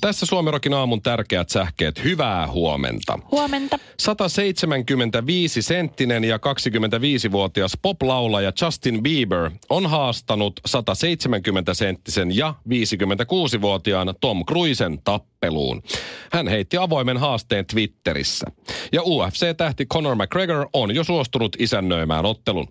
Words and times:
Tässä 0.00 0.26
Suomirokin 0.26 0.74
aamun 0.74 1.02
tärkeät 1.02 1.48
sähkeet. 1.48 2.04
Hyvää 2.04 2.46
huomenta. 2.46 3.18
Huomenta. 3.30 3.78
175 3.98 5.62
senttinen 5.62 6.24
ja 6.24 6.36
25-vuotias 6.36 7.72
pop-laulaja 7.82 8.52
Justin 8.62 9.02
Bieber 9.02 9.50
on 9.70 9.86
haastanut 9.86 10.60
170 10.66 11.74
senttisen 11.74 12.36
ja 12.36 12.54
56-vuotiaan 12.68 14.14
Tom 14.20 14.44
Cruisen 14.44 14.98
tappeluun. 15.04 15.82
Hän 16.32 16.48
heitti 16.48 16.76
avoimen 16.76 17.16
haasteen 17.16 17.66
Twitterissä. 17.66 18.46
Ja 18.92 19.02
UFC-tähti 19.02 19.86
Conor 19.86 20.16
McGregor 20.16 20.68
on 20.72 20.94
jo 20.94 21.04
suostunut 21.04 21.56
isännöimään 21.58 22.26
ottelun. 22.26 22.68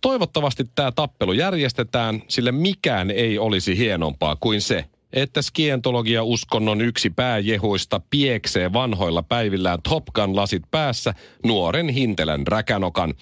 Toivottavasti 0.00 0.64
tämä 0.74 0.92
tappelu 0.92 1.32
järjestetään, 1.32 2.22
sillä 2.28 2.52
mikään 2.52 3.10
ei 3.10 3.38
olisi 3.38 3.78
hienompaa 3.78 4.36
kuin 4.36 4.60
se, 4.60 4.84
että 5.12 5.42
skientologia-uskonnon 5.42 6.80
yksi 6.80 7.10
pääjehuista 7.10 8.00
pieksee 8.10 8.72
vanhoilla 8.72 9.22
päivillään 9.22 9.78
Top 9.88 10.04
Gun-lasit 10.14 10.62
päässä 10.70 11.14
nuoren 11.44 11.88
hintelän 11.88 12.46
räkänokan. 12.46 13.14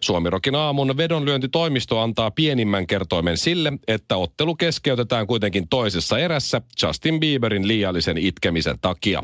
Suomirokin 0.00 0.54
aamun 0.54 0.96
vedonlyöntitoimisto 0.96 2.00
antaa 2.00 2.30
pienimmän 2.30 2.86
kertoimen 2.86 3.36
sille, 3.38 3.72
että 3.88 4.16
ottelu 4.16 4.54
keskeytetään 4.54 5.26
kuitenkin 5.26 5.68
toisessa 5.68 6.18
erässä 6.18 6.62
Justin 6.82 7.20
Bieberin 7.20 7.68
liiallisen 7.68 8.18
itkemisen 8.18 8.78
takia. 8.80 9.22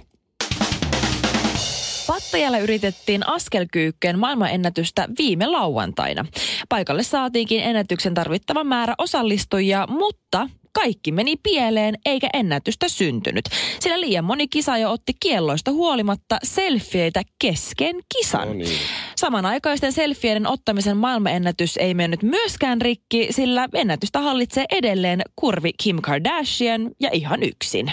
Pattajalla 2.07 2.59
yritettiin 2.59 3.29
askelkyykkeen 3.29 4.19
maailmanennätystä 4.19 5.09
viime 5.19 5.47
lauantaina. 5.47 6.27
Paikalle 6.69 7.03
saatiinkin 7.03 7.61
ennätyksen 7.61 8.15
tarvittava 8.15 8.65
määrä 8.65 8.95
osallistujia, 8.99 9.87
mutta 9.87 10.49
kaikki 10.73 11.13
meni 11.13 11.37
pieleen 11.37 11.95
eikä 12.07 12.29
ennätystä 12.33 12.89
syntynyt. 12.89 13.45
Sillä 13.81 14.01
liian 14.01 14.25
moni 14.25 14.49
kisaaja 14.49 14.91
otti 14.91 15.13
kielloista 15.21 15.73
huolimatta 15.73 16.39
selfieitä 16.43 17.23
kesken 17.39 17.97
kisan. 18.17 18.49
No 18.49 18.55
niin. 18.55 18.79
Samanaikaisten 19.17 19.93
selfieiden 19.93 20.47
ottamisen 20.47 20.97
maailmanennätys 20.97 21.77
ei 21.77 21.95
mennyt 21.95 22.23
myöskään 22.23 22.81
rikki, 22.81 23.29
sillä 23.31 23.69
ennätystä 23.75 24.21
hallitsee 24.21 24.65
edelleen 24.71 25.23
kurvi 25.37 25.71
Kim 25.83 25.97
Kardashian 26.03 26.91
ja 27.01 27.11
ihan 27.13 27.43
yksin. 27.43 27.93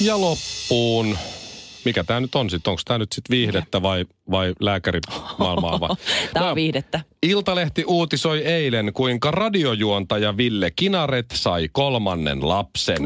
Ja 0.00 0.20
loppuun. 0.20 1.18
Mikä 1.88 2.04
tämä 2.04 2.20
nyt 2.20 2.34
on 2.34 2.50
sitten? 2.50 2.70
Onko 2.70 2.82
tämä 2.84 2.98
nyt 2.98 3.12
sitten 3.12 3.36
viihdettä 3.36 3.82
vai, 3.82 4.04
vai 4.30 4.54
lääkärimaailmaa? 4.60 5.80
Vai? 5.80 5.88
Tämä 6.34 6.50
on 6.50 6.54
viihdettä. 6.54 7.00
Iltalehti 7.22 7.84
uutisoi 7.84 8.38
eilen, 8.38 8.92
kuinka 8.92 9.30
radiojuontaja 9.30 10.36
Ville 10.36 10.70
Kinaret 10.70 11.26
sai 11.34 11.68
kolmannen 11.72 12.48
lapsen. 12.48 12.98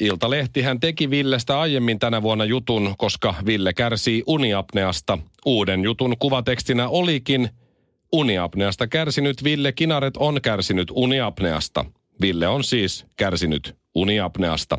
Iltalehti 0.00 0.62
hän 0.62 0.80
teki 0.80 1.10
Villestä 1.10 1.60
aiemmin 1.60 1.98
tänä 1.98 2.22
vuonna 2.22 2.44
jutun, 2.44 2.94
koska 2.98 3.34
Ville 3.46 3.72
kärsii 3.72 4.22
uniapneasta. 4.26 5.18
Uuden 5.46 5.82
jutun 5.84 6.16
kuvatekstinä 6.18 6.88
olikin 6.88 7.48
Uniapneasta 8.12 8.86
kärsinyt 8.86 9.44
Ville 9.44 9.72
Kinaret 9.72 10.16
on 10.16 10.40
kärsinyt 10.42 10.88
uniapneasta. 10.94 11.84
Ville 12.20 12.48
on 12.48 12.64
siis 12.64 13.06
kärsinyt 13.16 13.79
uniapneasta. 13.94 14.78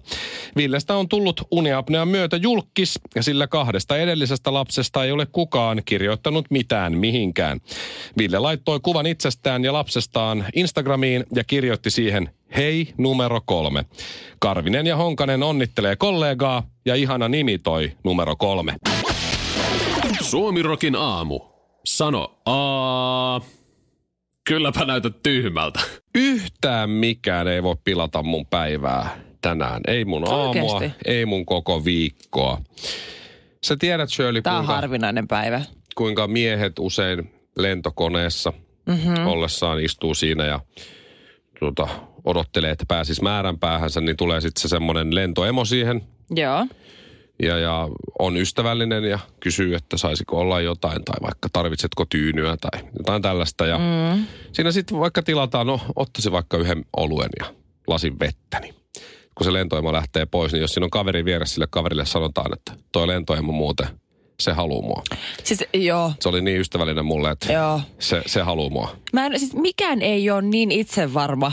Villestä 0.56 0.96
on 0.96 1.10
tullut 1.10 1.42
uniapnean 1.52 2.08
myötä 2.08 2.38
julkis, 2.38 3.00
ja 3.16 3.24
sillä 3.24 3.48
kahdesta 3.48 3.98
edellisestä 3.98 4.54
lapsesta 4.54 5.04
ei 5.04 5.12
ole 5.12 5.26
kukaan 5.26 5.82
kirjoittanut 5.86 6.46
mitään 6.50 6.98
mihinkään. 6.98 7.60
Ville 8.18 8.40
laittoi 8.40 8.80
kuvan 8.80 9.06
itsestään 9.06 9.64
ja 9.64 9.74
lapsestaan 9.74 10.46
Instagramiin 10.56 11.26
ja 11.36 11.44
kirjoitti 11.44 11.92
siihen 11.92 12.30
Hei 12.56 12.94
numero 12.98 13.42
kolme. 13.46 13.86
Karvinen 14.40 14.88
ja 14.88 14.96
Honkanen 14.96 15.44
onnittelee 15.44 15.96
kollegaa 15.96 16.64
ja 16.86 16.96
ihana 16.96 17.28
nimi 17.28 17.58
toi 17.58 17.92
numero 18.04 18.36
kolme. 18.36 18.76
Suomirokin 20.22 20.96
aamu. 20.96 21.40
Sano 21.86 22.42
aa. 22.46 23.42
Kylläpä 24.48 24.86
näytät 24.86 25.24
tyhmältä. 25.24 25.80
Yhtään 26.16 26.90
mikään 26.90 27.48
ei 27.48 27.64
voi 27.64 27.76
pilata 27.84 28.24
mun 28.24 28.46
päivää 28.46 29.10
tänään. 29.42 29.82
Ei 29.88 30.06
mun 30.06 30.28
aamua, 30.28 30.50
Oikeesti? 30.50 30.92
ei 31.06 31.26
mun 31.26 31.46
koko 31.46 31.86
viikkoa. 31.86 32.62
Sä 33.64 33.76
tiedät 33.80 34.10
Shirley, 34.10 34.42
Tämä 34.42 34.56
on 34.58 34.66
kuinka, 34.66 34.76
harvinainen 34.76 35.28
päivä. 35.28 35.62
kuinka 35.96 36.28
miehet 36.28 36.80
usein 36.80 37.34
lentokoneessa 37.58 38.54
mm-hmm. 38.86 39.28
ollessaan 39.28 39.80
istuu 39.80 40.14
siinä 40.16 40.46
ja 40.46 40.60
tuota, 41.60 41.88
odottelee, 42.24 42.72
että 42.72 42.86
pääsis 42.88 43.22
määränpäähänsä, 43.22 44.02
niin 44.02 44.18
tulee 44.18 44.42
sitten 44.42 44.62
se 44.62 44.68
semmoinen 44.68 45.16
lentoemo 45.16 45.66
siihen 45.66 46.02
Joo. 46.36 46.66
Ja, 47.42 47.58
ja 47.58 47.90
on 48.20 48.38
ystävällinen 48.38 49.04
ja 49.04 49.20
kysyy, 49.40 49.76
että 49.76 49.98
saisiko 49.98 50.40
olla 50.40 50.62
jotain 50.62 51.06
tai 51.06 51.16
vaikka 51.22 51.50
tarvitsetko 51.54 52.06
tyynyä 52.06 52.58
tai 52.62 52.82
jotain 52.98 53.22
tällaista. 53.22 53.66
Ja 53.66 53.78
mm. 53.78 54.26
siinä 54.52 54.72
sitten 54.72 55.00
vaikka 55.00 55.24
tilataan, 55.24 55.68
no 55.68 55.80
ottaisi 55.96 56.32
vaikka 56.32 56.58
yhden 56.58 56.86
oluen 56.98 57.30
ja 57.40 57.46
lasin 57.88 58.20
vettä, 58.20 58.60
niin 58.60 58.76
kun 59.36 59.46
se 59.46 59.54
lentoemo 59.54 59.94
lähtee 59.94 60.26
pois, 60.26 60.52
niin 60.52 60.62
jos 60.62 60.74
siinä 60.74 60.86
on 60.86 60.90
kaveri 60.90 61.26
vieressä, 61.26 61.54
sille 61.54 61.68
kaverille 61.70 62.06
sanotaan, 62.06 62.54
että 62.54 62.74
toi 62.92 63.08
lentoemo 63.08 63.52
muuten, 63.52 63.88
se 64.40 64.52
haluaa 64.52 64.82
mua. 64.82 65.04
Siis 65.44 65.64
joo. 65.74 66.14
Se 66.20 66.30
oli 66.30 66.42
niin 66.42 66.60
ystävällinen 66.60 67.06
mulle, 67.06 67.32
että 67.32 67.54
Joo. 67.54 67.82
se, 68.00 68.22
se 68.26 68.42
haluaa 68.42 68.70
mua. 68.70 68.96
Mä 69.14 69.26
en, 69.26 69.40
siis 69.40 69.54
mikään 69.54 70.02
ei 70.02 70.30
ole 70.30 70.42
niin 70.42 70.72
itsevarma 70.72 71.52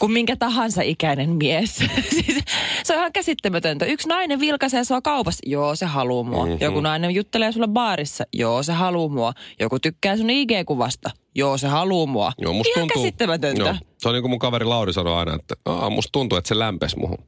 kuin 0.00 0.12
minkä 0.12 0.36
tahansa 0.36 0.82
ikäinen 0.82 1.30
mies. 1.30 1.76
siis, 2.10 2.38
se 2.82 2.92
on 2.92 2.98
ihan 2.98 3.12
käsittämätöntä. 3.12 3.84
Yksi 3.84 4.08
nainen 4.08 4.40
vilkaisee 4.40 4.84
sua 4.84 5.02
kaupassa. 5.02 5.40
Joo, 5.46 5.76
se 5.76 5.86
haluu 5.86 6.24
mua. 6.24 6.44
Mm-hmm. 6.44 6.58
Joku 6.60 6.80
nainen 6.80 7.10
juttelee 7.10 7.52
sulle 7.52 7.68
baarissa. 7.68 8.24
Joo, 8.32 8.62
se 8.62 8.72
haluu 8.72 9.08
mua. 9.08 9.32
Joku 9.60 9.78
tykkää 9.78 10.16
sun 10.16 10.30
IG-kuvasta. 10.30 11.10
Joo, 11.34 11.58
se 11.58 11.68
haluu 11.68 12.06
mua. 12.06 12.32
Joo, 12.38 12.52
musta 12.52 12.72
ihan 12.76 12.88
tuntuu, 12.88 13.02
käsittämätöntä. 13.02 13.62
Joo, 13.62 13.74
se 13.98 14.08
on 14.08 14.14
niin 14.14 14.22
kuin 14.22 14.30
mun 14.30 14.38
kaveri 14.38 14.64
Lauri 14.64 14.92
sanoi 14.92 15.14
aina, 15.14 15.34
että 15.34 15.54
Aa, 15.64 15.90
musta 15.90 16.12
tuntuu, 16.12 16.38
että 16.38 16.48
se 16.48 16.58
lämpesi 16.58 16.98
muhun. 16.98 17.18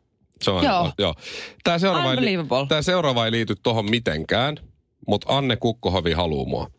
Se 0.42 0.50
on 0.50 0.64
Joo. 0.64 0.76
aina, 0.76 0.92
joo. 0.98 1.14
Tämä 1.64 1.78
seuraava, 1.78 2.12
ei, 2.12 2.36
tää 2.68 2.82
seuraava 2.82 3.24
ei 3.24 3.30
liity 3.30 3.54
tohon 3.62 3.90
mitenkään, 3.90 4.56
mutta 5.08 5.36
Anne 5.36 5.56
Kukkohovi 5.56 6.12
haluu 6.12 6.46
mua. 6.46 6.70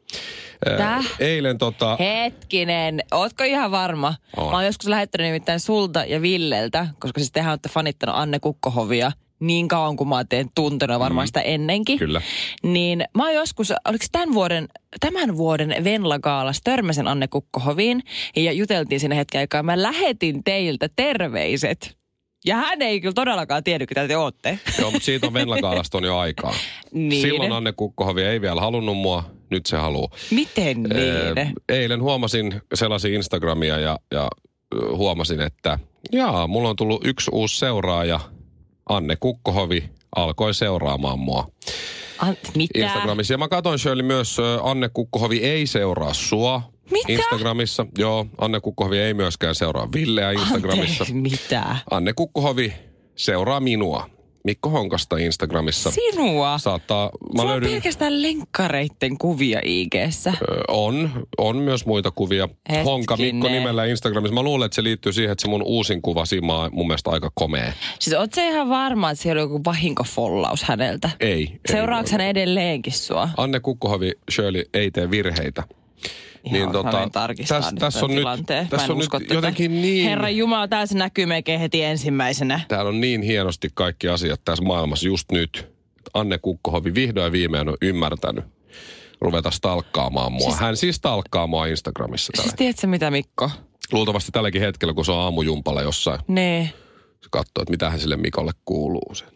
Ää, 0.69 0.78
Täh? 0.78 1.06
Eilen 1.19 1.57
tota... 1.57 1.97
Hetkinen, 2.00 3.03
ootko 3.12 3.44
ihan 3.44 3.72
varma? 3.72 4.16
Oon. 4.38 4.51
Mä 4.51 4.57
oon 4.57 4.66
joskus 4.66 4.88
lähettänyt 4.88 5.28
nimittäin 5.28 5.59
sulta 5.59 6.06
ja 6.06 6.22
Villeltä, 6.22 6.88
koska 7.00 7.19
siis 7.19 7.31
tehän 7.31 7.51
olette 7.51 7.69
fanittanut 7.69 8.16
Anne 8.16 8.40
Kukkohovia 8.40 9.12
niin 9.40 9.68
kauan 9.68 9.96
kuin 9.96 10.07
mä 10.07 10.16
oon 10.16 10.28
teidän 10.28 10.50
tuntenut 10.56 11.00
varmaan 11.00 11.28
sitä 11.28 11.41
ennenkin. 11.41 12.00
Kyllä. 12.00 12.22
Niin 12.63 13.06
mä 13.18 13.24
oon 13.24 13.34
joskus, 13.34 13.74
oliko 13.88 14.06
tämän 14.12 14.34
vuoden, 14.34 14.68
tämän 15.00 15.38
vuoden 15.38 15.84
Venla-gaalassa 15.84 16.62
törmäsin 16.63 17.07
Anne 17.07 17.28
Kukkohoviin 17.28 18.03
ja 18.35 18.51
juteltiin 18.51 19.00
siinä 19.00 19.16
hetken 19.16 19.40
aikaa. 19.40 19.63
Mä 19.63 19.81
lähetin 19.81 20.44
teiltä 20.44 20.90
terveiset. 20.95 21.97
Ja 22.46 22.56
hän 22.56 22.81
ei 22.81 23.02
kyllä 23.02 23.14
todellakaan 23.14 23.64
tiennyt, 23.64 23.90
ketä 23.90 24.08
te 24.08 24.18
ootte. 24.18 24.59
Joo, 24.80 24.92
mutta 24.92 25.06
siitä 25.06 25.28
on 25.28 25.34
Venla-gaalasta 25.34 25.98
on 25.98 26.04
jo 26.04 26.18
aikaa. 26.18 26.54
Niin. 26.94 27.22
Silloin 27.22 27.51
Anne 27.51 27.72
Kukkohovi 27.72 28.22
ei 28.24 28.42
vielä 28.42 28.62
halunnut 28.62 28.98
mua, 28.98 29.24
nyt 29.50 29.66
se 29.66 29.78
haluaa. 29.78 30.10
Miten 30.31 30.84
niin? 30.84 31.38
Ee, 31.38 31.51
Eilen 31.69 32.01
huomasin, 32.01 32.62
selasin 32.74 33.13
Instagramia 33.13 33.80
ja, 33.80 34.00
ja 34.12 34.28
huomasin, 34.95 35.42
että 35.42 35.80
jaa, 36.12 36.48
mulla 36.48 36.69
on 36.69 36.75
tullut 36.75 37.07
yksi 37.07 37.31
uusi 37.34 37.60
seuraaja. 37.60 38.19
Anne 38.89 39.16
Kukkohovi 39.16 39.89
alkoi 40.16 40.54
seuraamaan 40.54 41.19
mua 41.19 41.48
An, 42.19 42.38
mitä? 42.56 42.80
Instagramissa. 42.80 43.34
Ja 43.34 43.38
mä 43.38 43.48
katsoin 43.48 43.80
Shirley 43.80 44.04
myös, 44.06 44.38
Anne 44.63 44.89
Kukkohovi 44.89 45.38
ei 45.38 45.68
seuraa 45.68 46.13
sua 46.13 46.62
Mitä? 46.91 47.12
Instagramissa. 47.12 47.85
Joo, 47.97 48.25
Anne 48.38 48.59
Kukkohovi 48.59 49.00
ei 49.00 49.13
myöskään 49.13 49.56
seuraa 49.56 49.89
Villeä 49.95 50.31
Instagramissa. 50.31 51.03
Anteeksi, 51.03 51.13
mitä? 51.13 51.75
Anne 51.91 52.13
Kukkohovi 52.13 52.74
seuraa 53.15 53.59
minua 53.59 54.09
Mikko 54.44 54.69
Honkasta 54.69 55.18
Instagramissa. 55.18 55.91
Sinua? 55.91 56.57
Saattaa, 56.57 57.06
mä 57.06 57.27
Sulla 57.27 57.41
on 57.41 57.50
löydyn, 57.50 57.69
pelkästään 57.69 58.21
lenkkareitten 58.21 59.18
kuvia 59.18 59.59
IGssä. 59.63 60.33
Ö, 60.41 60.62
on, 60.68 61.27
on 61.38 61.57
myös 61.57 61.85
muita 61.85 62.12
kuvia. 62.12 62.47
Hetkinen. 62.47 62.86
Honka 62.86 63.18
Mikko 63.18 63.47
nimellä 63.47 63.86
Instagramissa. 63.86 64.33
Mä 64.33 64.44
luulen, 64.44 64.65
että 64.65 64.75
se 64.75 64.83
liittyy 64.83 65.13
siihen, 65.13 65.31
että 65.31 65.41
se 65.41 65.47
mun 65.47 65.63
uusin 65.65 66.01
kuva 66.01 66.24
on 66.63 66.69
mun 66.74 66.88
mielestä 66.88 67.09
aika 67.09 67.31
komea. 67.33 67.74
Siis 68.00 68.15
oot 68.15 68.33
sä 68.33 68.47
ihan 68.47 68.69
varma, 68.69 69.12
että 69.12 69.24
siellä 69.24 69.44
on 69.44 69.50
joku 69.50 69.62
vahinkofollaus 69.65 70.63
häneltä? 70.63 71.09
Ei. 71.19 71.59
Seuraako 71.71 72.07
ei, 72.07 72.12
hän 72.12 72.21
edelleenkin 72.21 72.94
sua? 72.94 73.29
Anne 73.38 73.59
Kukkohovi, 73.59 74.12
Shirley 74.31 74.63
ei 74.74 74.91
tee 74.91 75.12
virheitä. 75.12 75.63
Niin, 76.51 76.72
tota, 76.72 77.10
tarkistaa 77.12 77.57
tässä 77.57 77.72
nyt 77.72 77.80
täs 77.80 77.94
tämän 77.94 78.04
on 78.04 78.10
nyt, 78.12 78.18
tilanteen. 78.19 78.63
Mä 78.63 78.69
tässä 78.69 78.94
on 78.94 79.00
nyt 79.00 79.10
tätä. 79.10 79.34
jotenkin 79.34 79.81
niin, 79.81 80.10
Herra 80.10 80.30
Jumala, 80.30 80.68
tää 80.68 80.86
se 80.86 80.98
näkyy 80.98 81.25
melkein 81.25 81.60
heti 81.60 81.84
ensimmäisenä. 81.84 82.60
täällä 82.68 82.90
on 82.90 83.01
niin 83.01 83.22
hienosti 83.22 83.69
kaikki 83.74 84.07
asiat 84.10 84.42
tässä 84.45 84.63
maailmassa 84.63 85.07
just 85.07 85.31
nyt. 85.31 85.68
Anne 86.13 86.38
Kukkohovi 86.38 86.94
vihdoin 86.94 87.31
viimein 87.31 87.69
on 87.69 87.78
ymmärtänyt 87.81 88.45
ruveta 89.22 89.51
stalkkaamaan 89.51 90.31
mua. 90.31 90.48
Siis- 90.50 90.60
Hän 90.60 90.78
siis 90.78 90.95
stalkkaa 90.95 91.48
mua 91.48 91.66
Instagramissa. 91.66 92.31
Siis 92.36 92.44
Siis... 92.44 92.56
tiedätkö 92.56 92.88
mitä 92.88 93.12
Mikko? 93.12 93.51
Luultavasti 93.92 94.31
tälläkin 94.31 94.62
hetkellä, 94.62 94.94
kun 94.94 95.06
se 95.06 95.12
on 95.12 95.19
aamujumpalla 95.19 95.81
jossain, 95.81 96.19
Nee. 96.28 96.69
se 97.22 97.28
katsoo, 97.31 97.62
että 97.62 97.72
mitä 97.72 97.89
hän 97.89 98.00
sille 98.00 98.16
Mikolle 98.18 98.51
kuuluu. 98.66 99.16
Sen. 99.16 99.28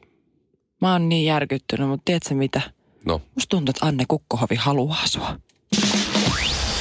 Mä 0.81 0.91
oon 0.91 1.09
niin 1.09 1.25
järkyttynyt, 1.25 1.87
mutta 1.87 2.01
tiedätkö 2.05 2.35
mitä? 2.35 2.61
No, 3.05 3.21
Musta 3.35 3.49
tuntuu, 3.49 3.69
että 3.75 3.85
Anne 3.85 4.03
Kukkohovi 4.07 4.55
haluaa 4.55 5.05
sua. 5.07 5.39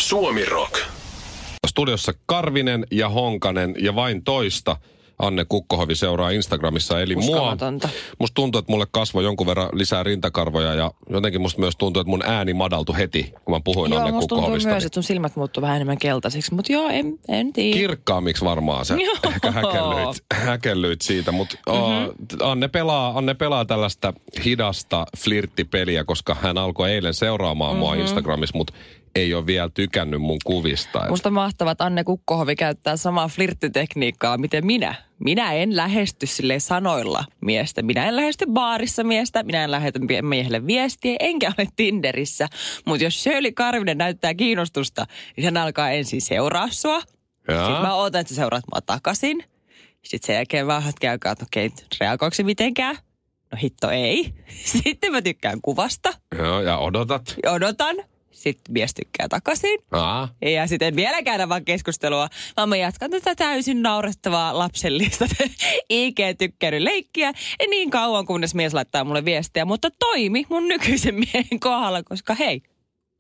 Suomi 0.09 0.45
Rock. 0.45 0.79
studiossa 1.67 2.13
Karvinen 2.27 2.87
ja 2.91 3.09
Honkanen 3.09 3.75
ja 3.79 3.95
vain 3.95 4.25
toista 4.25 4.77
Anne 5.19 5.45
Kukkohovi 5.49 5.95
seuraa 5.95 6.31
Instagramissa, 6.31 7.01
eli 7.01 7.17
mua. 7.17 7.57
Musta 8.19 8.35
tuntuu, 8.35 8.59
että 8.59 8.73
mulle 8.73 8.87
kasvoi 8.91 9.25
jonkun 9.25 9.47
verran 9.47 9.69
lisää 9.73 10.03
rintakarvoja 10.03 10.75
ja 10.75 10.91
jotenkin 11.11 11.41
musta 11.41 11.61
myös 11.61 11.77
tuntuu, 11.77 12.01
että 12.01 12.11
mun 12.11 12.23
ääni 12.27 12.55
madaltui 12.55 12.97
heti, 12.97 13.33
kun 13.45 13.55
mä 13.55 13.61
puhuin 13.65 13.93
Joo, 13.93 14.01
Anne 14.01 14.13
musta 14.13 14.35
Kukkohovista. 14.35 14.71
myös, 14.71 14.85
että 14.85 14.95
sun 14.95 15.03
silmät 15.03 15.37
muuttuu 15.37 15.61
vähän 15.61 15.77
enemmän 15.77 15.99
keltaisiksi. 15.99 16.55
Mutta 16.55 16.73
joo, 16.73 16.89
en, 16.89 17.19
en 17.29 17.53
tiedä. 17.53 17.77
Kirkkaammiksi 17.77 18.45
varmaan 18.45 18.87
Joo. 19.05 19.33
ehkä 19.35 19.51
häkellyit, 19.51 20.25
häkellyit 20.33 21.01
siitä, 21.01 21.33
mutta 21.33 21.57
mm-hmm. 21.67 22.39
Anne, 22.43 22.69
pelaa, 22.69 23.19
Anne 23.19 23.35
pelaa 23.35 23.65
tällaista 23.65 24.13
hidasta 24.45 25.07
flirttipeliä, 25.19 26.05
koska 26.05 26.35
hän 26.35 26.59
alkoi 26.59 26.91
eilen 26.91 27.15
seuraamaan 27.15 27.71
mm-hmm. 27.71 27.81
mua 27.81 27.95
Instagramissa, 27.95 28.59
mutta 28.59 28.73
ei 29.17 29.35
ole 29.35 29.47
vielä 29.47 29.71
tykännyt 29.75 30.21
mun 30.23 30.39
kuvista. 30.45 31.07
Musta 31.09 31.31
mahtavaa, 31.31 31.73
että 31.73 31.85
Anne 31.85 32.05
Kukkohovi 32.05 32.57
käyttää 32.57 32.97
samaa 32.97 33.29
flirttitekniikkaa, 33.29 34.39
miten 34.39 34.67
minä. 34.67 34.95
Minä 35.19 35.53
en 35.53 35.77
lähesty 35.77 36.27
sille 36.27 36.59
sanoilla 36.59 37.25
miestä. 37.41 37.83
Minä 37.83 38.09
en 38.09 38.17
lähesty 38.17 38.47
baarissa 38.53 39.05
miestä, 39.05 39.43
minä 39.43 39.65
en 39.65 39.71
lähetä 39.71 39.99
mie- 39.99 40.23
miehelle 40.23 40.67
viestiä, 40.67 41.17
enkä 41.21 41.53
ole 41.59 41.69
Tinderissä. 41.77 42.49
Mutta 42.85 43.05
jos 43.05 43.23
Shirley 43.23 43.53
Karvinen 43.53 43.99
näyttää 43.99 44.35
kiinnostusta, 44.35 45.07
niin 45.37 45.45
hän 45.45 45.57
alkaa 45.57 45.91
ensin 45.91 46.21
seuraa 46.21 46.69
sua. 46.71 47.03
Jaa. 47.49 47.67
Sitten 47.67 47.83
mä 47.83 47.95
ootan, 47.95 48.21
että 48.21 48.35
sä 48.35 48.41
seuraat 48.41 48.65
mua 48.75 48.81
takaisin. 48.81 49.45
Sitten 50.03 50.27
sen 50.27 50.35
jälkeen 50.35 50.67
vähän 50.67 50.83
hetken 50.83 51.11
aikaa, 51.11 51.33
että 51.33 51.45
okei, 51.45 51.71
reagoiko 52.01 52.35
se 52.35 52.43
mitenkään? 52.43 52.97
No 53.53 53.59
hitto 53.63 53.91
ei. 53.91 54.35
Sitten 54.83 55.13
mä 55.13 55.23
tykkään 55.23 55.61
kuvasta. 55.63 56.13
Joo, 56.39 56.61
ja 56.61 56.79
odotat. 56.79 57.37
Odotan. 57.47 57.97
Sitten 58.37 58.73
mies 58.73 58.95
tykkää 58.95 59.29
takaisin. 59.29 59.79
Aa. 59.93 60.29
Ja 60.43 60.67
sitten 60.67 60.89
en 60.89 60.97
vielä 60.97 61.23
käydä 61.23 61.49
vaan 61.49 61.65
keskustelua, 61.65 62.29
vaan 62.57 62.69
mä 62.69 62.77
jatkan 62.77 63.11
tätä 63.11 63.35
täysin 63.35 63.83
naurettavaa 63.83 64.59
lapsellista 64.59 65.27
IG-tykkäilyleikkiä. 65.91 67.33
Niin 67.71 67.91
kauan, 67.91 68.27
kunnes 68.27 68.55
mies 68.55 68.75
laittaa 68.75 69.05
mulle 69.05 69.25
viestiä. 69.25 69.65
Mutta 69.65 69.91
toimi 69.91 70.47
mun 70.49 70.69
nykyisen 70.69 71.15
miehen 71.15 71.61
kohdalla, 71.61 72.03
koska 72.03 72.35
hei, 72.35 72.63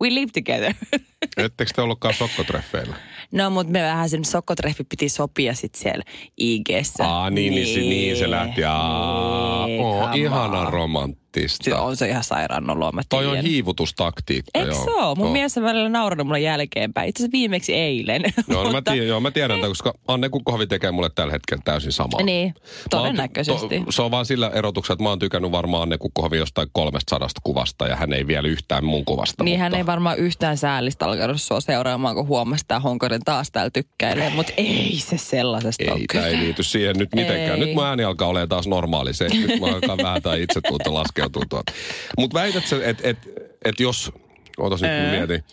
we 0.02 0.14
live 0.14 0.30
together. 0.34 0.74
Ettekö 1.36 1.70
te 1.74 1.82
ollutkaan 1.82 2.14
sokkotreffeillä? 2.14 2.96
No, 3.32 3.50
mutta 3.50 3.72
me 3.72 3.82
vähän 3.82 4.08
sen 4.08 4.24
sokkotreffi 4.24 4.84
piti 4.84 5.08
sopia 5.08 5.54
sitten 5.54 5.82
siellä 5.82 6.04
IGssä. 6.36 7.08
Aa, 7.08 7.30
niin, 7.30 7.54
niin, 7.54 7.66
se, 7.66 7.80
niin 7.80 8.16
se 8.16 8.30
lähti. 8.30 8.64
Aa, 8.64 9.66
Niin, 9.66 9.80
oo, 9.80 10.08
ihana 10.14 10.70
romanttista. 10.70 11.64
Se 11.64 11.74
on 11.74 11.96
se 11.96 12.08
ihan 12.08 12.24
sairaan 12.24 12.70
oloa, 12.70 12.92
mä 12.92 13.02
Toi 13.08 13.26
on 13.26 13.36
hiivutustaktiikka. 13.38 14.50
Eikö 14.54 14.74
se 14.74 14.90
ole? 14.90 15.14
Mun 15.16 15.26
Oo. 15.26 15.32
mies 15.32 15.58
on 15.58 15.64
välillä 15.64 15.88
naurannut 15.88 16.26
mulle 16.26 16.40
jälkeenpäin. 16.40 17.08
Itse 17.08 17.22
asiassa 17.22 17.32
viimeksi 17.32 17.74
eilen. 17.74 18.22
No 18.48 18.64
mä, 18.64 18.70
Mutta- 18.72 18.92
tiedän, 18.92 19.08
joo, 19.08 19.20
mä 19.20 19.30
tiedän, 19.30 19.56
että 19.56 19.68
koska 19.68 19.94
Anne 20.08 20.28
Kukkohovi 20.28 20.66
tekee 20.66 20.90
mulle 20.90 21.10
tällä 21.14 21.32
hetkellä 21.32 21.62
täysin 21.64 21.92
samaa. 21.92 22.22
Niin, 22.22 22.54
Mä 22.56 22.62
todennäköisesti. 22.90 23.80
to- 23.80 23.92
se 23.92 24.02
on 24.02 24.10
vaan 24.10 24.26
sillä 24.26 24.50
erotuksella, 24.54 24.94
että 24.94 25.02
mä 25.02 25.08
oon 25.08 25.18
tykännyt 25.18 25.52
varmaan 25.52 25.82
Anne 25.82 25.98
Kukkohovi 25.98 26.36
jostain 26.36 26.68
300 26.72 27.28
kuvasta 27.42 27.86
ja 27.86 27.96
hän 27.96 28.12
ei 28.12 28.26
vielä 28.26 28.48
yhtään 28.48 28.84
mun 28.84 29.04
kuvasta. 29.04 29.44
Niin 29.44 29.52
mutta... 29.58 29.62
hän 29.62 29.74
ei 29.74 29.86
varmaan 29.86 30.18
yhtään 30.18 30.56
säällistä 30.56 31.06
alkanut 31.06 31.40
sua 31.42 31.60
seuraamaan, 31.60 32.14
kun 32.14 32.26
huomasi, 32.28 32.62
että 32.62 32.80
Honkonen 33.16 33.24
taas 33.24 33.50
täällä 33.50 33.70
tykkäilee. 33.70 34.30
Mutta 34.30 34.52
ei 34.56 34.98
se 35.00 35.18
sellaisesta 35.18 35.92
ole 35.92 36.00
Ei, 36.00 36.06
tämä 36.06 36.26
ei 36.26 36.38
liity 36.38 36.62
siihen 36.62 36.96
nyt 36.98 37.14
mitenkään. 37.14 37.60
Ei. 37.60 37.66
Nyt 37.66 37.74
mun 37.74 37.86
ääni 37.86 38.04
alkaa 38.04 38.28
olemaan 38.28 38.48
taas 38.48 38.66
normaali. 38.66 39.14
Se, 39.14 39.28
nyt 39.28 39.60
mä 39.60 39.66
alkaa 39.66 39.96
vähän 39.96 40.22
tai 40.22 40.42
itsetunto 40.42 40.94
laskeutua 40.94 41.42
tuolta. 41.48 41.72
Mutta 42.18 42.38
väität 42.38 42.66
sä, 42.66 42.76
että 42.82 43.08
et, 43.08 43.18
et 43.64 43.80
jos, 43.80 44.12
ootas 44.58 44.82
nyt 44.82 44.90
mä 44.90 45.10
mietin, 45.10 45.44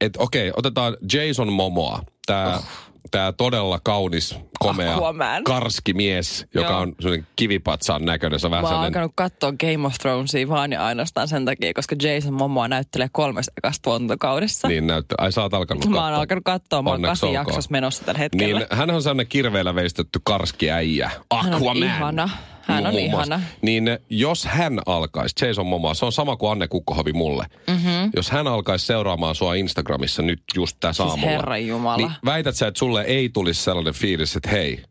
että 0.00 0.22
okei, 0.22 0.52
otetaan 0.56 0.96
Jason 1.12 1.52
Momoa, 1.52 2.02
tämä 2.26 2.56
oh. 2.56 2.64
Tää 3.10 3.32
todella 3.32 3.80
kaunis, 3.84 4.36
komea, 4.58 4.94
Aquaman. 4.94 5.44
karski 5.44 5.92
mies, 5.94 6.46
joka 6.54 6.70
Joo. 6.70 6.80
on 6.80 6.92
sellainen 7.00 7.26
kivipatsaan 7.36 8.04
näköinen. 8.04 8.40
Se 8.40 8.50
vähän 8.50 8.62
Mä 8.62 8.68
oon 8.68 8.74
sellainen, 8.74 8.86
alkanut 9.00 9.12
katsoa 9.14 9.52
Game 9.52 9.86
of 9.86 9.94
Thronesia 9.94 10.48
vaan 10.48 10.72
ja 10.72 10.86
ainoastaan 10.86 11.28
sen 11.28 11.44
takia, 11.44 11.74
koska 11.74 11.96
Jason 12.02 12.34
Momoa 12.34 12.68
näyttelee 12.68 13.08
kolmes 13.12 13.50
ekasta 13.58 13.82
tuotantokaudessa. 13.82 14.68
niin 14.68 14.86
näyttää. 14.86 15.16
Ai 15.18 15.32
sä 15.32 15.42
oot 15.42 15.54
alkanut 15.54 15.86
Mä 15.86 15.96
oon 15.96 16.02
katsoa. 16.04 16.20
alkanut 16.20 16.44
katsoa, 16.44 16.82
mä 16.82 16.90
oon 16.90 17.02
kasi 17.02 17.32
jaksossa 17.32 17.70
menossa 17.70 18.04
tällä 18.04 18.18
hetkellä. 18.18 18.58
Niin, 18.58 18.68
hän 18.70 18.90
on 18.90 19.02
sellainen 19.02 19.26
kirveellä 19.26 19.74
veistetty 19.74 20.20
karski 20.24 20.70
äijä. 20.70 21.08
Hän 21.08 21.54
on 21.54 21.54
Aquaman. 21.54 21.76
ihana. 21.76 22.28
Hän 22.74 22.86
on 22.86 22.92
Muun 22.92 23.10
muassa. 23.10 23.34
ihana. 23.34 23.46
Niin 23.62 23.88
eh, 23.88 23.98
jos 24.10 24.44
hän 24.44 24.80
alkaisi, 24.86 25.46
Jason 25.46 25.66
Momoa, 25.66 25.94
se 25.94 26.04
on 26.04 26.12
sama 26.12 26.36
kuin 26.36 26.52
Anne 26.52 26.68
Kukkohovi 26.68 27.12
mulle. 27.12 27.46
Mm-hmm. 27.66 28.10
Jos 28.16 28.30
hän 28.30 28.46
alkaisi 28.46 28.86
seuraamaan 28.86 29.34
sua 29.34 29.54
Instagramissa 29.54 30.22
nyt 30.22 30.42
just 30.56 30.76
tässä 30.80 31.02
Siis 31.02 31.10
aamulla. 31.10 31.30
Herran 31.32 31.66
Jumala. 31.66 31.96
Niin 31.96 32.10
väität 32.24 32.56
sä, 32.56 32.66
että 32.66 32.78
sulle 32.78 33.02
ei 33.02 33.28
tulisi 33.28 33.62
sellainen 33.62 33.94
fiilis, 33.94 34.36
että 34.36 34.50
hei, 34.50 34.82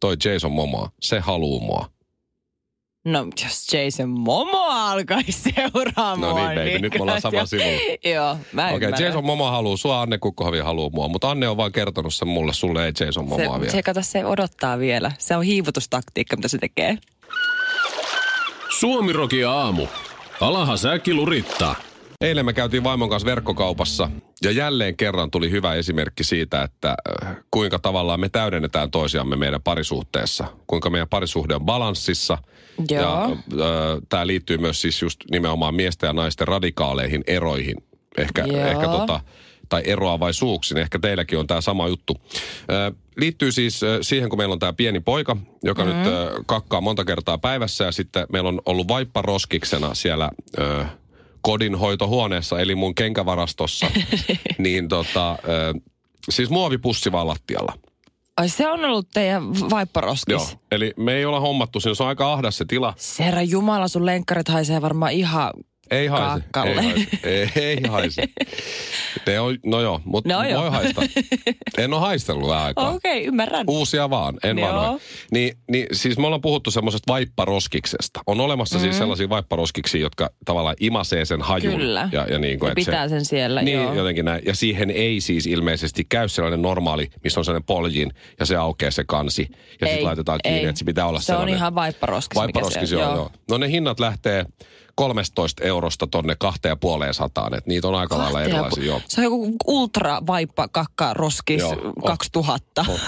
toi 0.00 0.16
Jason 0.24 0.52
Momoa, 0.52 0.90
se 1.00 1.20
haluu 1.20 1.60
mua. 1.60 1.94
No, 3.06 3.26
jos 3.44 3.72
Jason 3.72 4.08
Momoa 4.08 4.90
alkaisi 4.90 5.32
seuraamaan. 5.54 6.20
No 6.20 6.48
niin, 6.48 6.58
baby, 6.58 6.78
nyt 6.78 6.94
me 6.94 7.00
ollaan 7.00 7.20
samalla 7.20 7.46
sivulla. 7.46 7.80
Joo, 8.04 8.36
mä 8.52 8.70
Okei, 8.70 8.88
okay. 8.88 9.04
Jason 9.04 9.24
Momoa 9.24 9.50
haluu 9.50 9.76
sua, 9.76 10.02
Anne 10.02 10.18
Kukkohovi 10.18 10.58
haluu 10.58 10.90
mua. 10.90 11.08
Mutta 11.08 11.30
Anne 11.30 11.48
on 11.48 11.56
vaan 11.56 11.72
kertonut 11.72 12.14
sen 12.14 12.28
mulle, 12.28 12.52
sulle 12.52 12.86
ei 12.86 12.92
Jason 13.00 13.28
Momoa 13.28 13.54
se, 13.54 13.60
vielä. 13.60 13.72
se, 13.72 13.82
kato, 13.82 14.02
se 14.02 14.24
odottaa 14.24 14.78
vielä. 14.78 15.12
Se 15.18 15.36
on 15.36 15.42
hiivutustaktiikka, 15.42 16.36
mitä 16.36 16.48
se 16.48 16.58
tekee. 16.58 16.98
Suomi 18.78 19.12
Rokin 19.12 19.48
aamu. 19.48 19.86
Alaha 20.40 20.76
säkki 20.76 21.14
lurittaa. 21.14 21.74
Eilen 22.20 22.46
me 22.46 22.52
käytiin 22.52 22.84
vaimon 22.84 23.10
kanssa 23.10 23.26
verkkokaupassa 23.26 24.10
ja 24.44 24.50
jälleen 24.50 24.96
kerran 24.96 25.30
tuli 25.30 25.50
hyvä 25.50 25.74
esimerkki 25.74 26.24
siitä, 26.24 26.62
että 26.62 26.94
äh, 27.24 27.36
kuinka 27.50 27.78
tavallaan 27.78 28.20
me 28.20 28.28
täydennetään 28.28 28.90
toisiamme 28.90 29.36
meidän 29.36 29.62
parisuhteessa. 29.62 30.44
Kuinka 30.66 30.90
meidän 30.90 31.08
parisuhde 31.08 31.54
on 31.54 31.64
balanssissa. 31.64 32.38
Joo. 32.90 33.02
Ja 33.02 33.24
äh, 33.24 33.30
tämä 34.08 34.26
liittyy 34.26 34.58
myös 34.58 34.80
siis 34.80 35.02
just 35.02 35.20
nimenomaan 35.30 35.74
miesten 35.74 36.06
ja 36.06 36.12
naisten 36.12 36.48
radikaaleihin 36.48 37.24
eroihin. 37.26 37.76
Ehkä, 38.18 38.44
Joo. 38.44 38.66
ehkä 38.66 38.88
tota, 38.88 39.20
tai 39.68 39.82
eroavaisuuksiin. 39.86 40.78
Ehkä 40.78 40.98
teilläkin 40.98 41.38
on 41.38 41.46
tämä 41.46 41.60
sama 41.60 41.88
juttu. 41.88 42.16
Liittyy 43.16 43.52
siis 43.52 43.80
siihen, 44.02 44.28
kun 44.28 44.38
meillä 44.38 44.52
on 44.52 44.58
tämä 44.58 44.72
pieni 44.72 45.00
poika, 45.00 45.36
joka 45.62 45.84
mm-hmm. 45.84 46.00
nyt 46.00 46.14
kakkaa 46.46 46.80
monta 46.80 47.04
kertaa 47.04 47.38
päivässä 47.38 47.84
ja 47.84 47.92
sitten 47.92 48.26
meillä 48.32 48.48
on 48.48 48.60
ollut 48.66 48.88
vaippa 48.88 49.22
roskiksena 49.22 49.94
siellä 49.94 50.30
kodinhoitohuoneessa, 51.40 52.60
eli 52.60 52.74
mun 52.74 52.94
kenkävarastossa. 52.94 53.86
niin 54.58 54.88
tota, 54.88 55.38
siis 56.30 56.50
muovipussi 56.50 57.12
vaan 57.12 57.26
lattialla. 57.26 57.72
Ai 58.36 58.48
se 58.48 58.68
on 58.68 58.84
ollut 58.84 59.08
teidän 59.12 59.70
vaipparoskis. 59.70 60.32
Joo, 60.32 60.46
eli 60.72 60.94
me 60.96 61.14
ei 61.14 61.24
olla 61.24 61.40
hommattu 61.40 61.80
siinä, 61.80 61.94
se 61.94 62.02
on 62.02 62.08
aika 62.08 62.32
ahdas 62.32 62.56
se 62.56 62.64
tila. 62.64 62.94
Herra 63.18 63.42
Jumala, 63.42 63.88
sun 63.88 64.06
lenkkarit 64.06 64.48
haisee 64.48 64.82
varmaan 64.82 65.12
ihan 65.12 65.52
ei 65.94 66.06
haise. 66.06 66.44
Kaakalle. 66.52 66.80
Ei 66.80 66.86
haise. 66.86 67.18
Ei, 67.24 67.48
ei 67.56 67.78
haise. 67.88 68.22
Ne 69.26 69.40
on, 69.40 69.58
no 69.66 69.80
joo, 69.80 70.00
mutta 70.04 70.32
No 70.32 70.48
joo. 70.48 70.62
voi 70.62 70.70
haista. 70.70 71.02
En 71.78 71.92
ole 71.94 72.00
haistellut 72.00 72.48
vähän 72.48 72.64
aikaa. 72.64 72.90
Okei, 72.90 73.12
okay, 73.18 73.28
ymmärrän. 73.28 73.64
Uusia 73.68 74.10
vaan, 74.10 74.34
en 74.44 74.58
Joo. 74.58 74.74
vaan. 74.74 74.98
Niin, 75.32 75.56
niin 75.70 75.86
siis 75.92 76.18
me 76.18 76.26
ollaan 76.26 76.40
puhuttu 76.40 76.70
semmoisesta 76.70 77.12
vaipparoskiksesta. 77.12 78.20
On 78.26 78.40
olemassa 78.40 78.78
mm. 78.78 78.82
siis 78.82 78.98
sellaisia 78.98 79.28
vaipparoskiksia, 79.28 80.00
jotka 80.00 80.30
tavallaan 80.44 80.76
imasee 80.80 81.24
sen 81.24 81.42
hajun. 81.42 81.76
Kyllä. 81.76 82.08
Ja, 82.12 82.26
ja, 82.30 82.38
niin 82.38 82.58
kuin, 82.58 82.68
Ja 82.68 82.74
pitää 82.74 83.08
sen 83.08 83.24
siellä, 83.24 83.62
Niin, 83.62 83.82
joo. 83.82 83.94
jotenkin 83.94 84.24
näin. 84.24 84.42
Ja 84.46 84.54
siihen 84.54 84.90
ei 84.90 85.20
siis 85.20 85.46
ilmeisesti 85.46 86.04
käy 86.08 86.28
sellainen 86.28 86.62
normaali, 86.62 87.10
missä 87.24 87.40
on 87.40 87.44
sellainen 87.44 87.66
poljin 87.66 88.10
ja 88.40 88.46
se 88.46 88.56
aukeaa 88.56 88.90
se 88.90 89.04
kansi. 89.04 89.48
Ja 89.80 89.86
sitten 89.86 90.04
laitetaan 90.04 90.40
kiinni, 90.42 90.60
ei. 90.60 90.66
että 90.66 90.78
se 90.78 90.84
pitää 90.84 91.06
olla 91.06 91.20
Se 91.20 91.32
on 91.32 91.36
sellainen. 91.36 91.54
ihan 91.56 91.74
vaipparoskis, 91.74 92.36
Vaipparoskis, 92.36 92.90
se 92.90 92.96
on, 92.96 93.02
joo. 93.02 93.14
joo. 93.14 93.30
No 93.50 93.58
ne 93.58 93.70
hinnat 93.70 94.00
lähtee 94.00 94.44
13 94.94 95.64
eurosta 95.64 96.06
tonne 96.06 96.36
kahteen 96.38 96.78
puoleen 96.78 97.14
sataan. 97.14 97.54
Että 97.54 97.68
niitä 97.70 97.88
on 97.88 97.94
aika 97.94 98.18
lailla 98.18 98.42
erilaisia, 98.42 98.84
joo. 98.84 99.00
Se 99.08 99.20
on 99.20 99.24
joku 99.24 99.56
ultra 99.66 100.18
vaippa 100.26 100.68
kakka 100.68 101.14
roskis 101.14 101.60
Joo, 101.60 101.70
on. 101.70 101.92
2000. 102.06 102.84
On. 102.88 102.98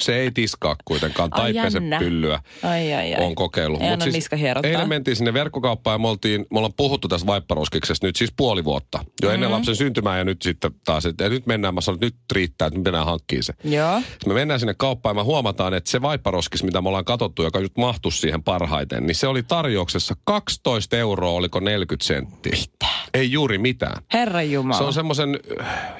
Se 0.00 0.16
ei 0.16 0.30
tiskaa 0.30 0.76
kuitenkaan, 0.84 1.28
Ai, 1.32 1.52
tai 1.54 1.64
pese 1.64 1.78
jännä. 1.78 1.98
pyllyä. 1.98 2.40
Ai, 2.62 2.94
ai, 2.94 3.14
ai. 3.14 3.24
on 3.24 3.34
kokeillut. 3.34 3.82
Ei 3.82 3.90
Mut 3.90 4.38
hierottaa. 4.40 4.70
eilen 4.70 4.88
mentiin 4.88 5.16
sinne 5.16 5.32
verkkokauppaan 5.34 5.94
ja 5.94 5.98
me, 5.98 6.08
oltiin, 6.08 6.46
me 6.50 6.58
ollaan 6.58 6.72
puhuttu 6.76 7.08
tästä 7.08 7.26
vaipparoskiksesta 7.26 8.06
nyt 8.06 8.16
siis 8.16 8.32
puoli 8.36 8.64
vuotta. 8.64 8.98
Jo 8.98 9.04
Mm-hmm. 9.22 9.34
ennen 9.34 9.52
lapsen 9.52 9.76
syntymää 9.76 10.18
ja 10.18 10.24
nyt 10.24 10.42
sitten 10.42 10.70
taas, 10.84 11.06
että 11.06 11.28
nyt 11.28 11.46
mennään, 11.46 11.74
mä 11.74 11.80
sanoin, 11.80 11.96
että 11.96 12.06
nyt 12.06 12.14
riittää, 12.32 12.66
että 12.66 12.78
nyt 12.78 12.84
mennään 12.84 13.06
hankkiin 13.06 13.42
se. 13.42 13.52
Joo. 13.64 14.00
Sitten 14.00 14.28
me 14.28 14.34
mennään 14.34 14.60
sinne 14.60 14.74
kauppaan 14.74 15.16
ja 15.16 15.22
me 15.22 15.24
huomataan, 15.24 15.74
että 15.74 15.90
se 15.90 16.02
vaipparoskis, 16.02 16.62
mitä 16.62 16.80
me 16.82 16.88
ollaan 16.88 17.04
katsottu, 17.04 17.42
joka 17.42 17.60
nyt 17.60 17.72
mahtuisi 17.76 18.18
siihen 18.18 18.42
parhaiten, 18.42 19.06
niin 19.06 19.14
se 19.14 19.26
oli 19.26 19.42
tarjouksessa 19.42 20.14
12 20.24 20.96
euroa, 20.96 21.31
oliko 21.32 21.60
40 21.60 22.06
senttiä. 22.06 22.52
Mitä? 22.52 22.86
Ei 23.14 23.32
juuri 23.32 23.58
mitään. 23.58 24.02
Herran 24.12 24.50
Jumala. 24.50 24.78
Se 24.78 24.84
on 24.84 24.92
semmoisen 24.92 25.40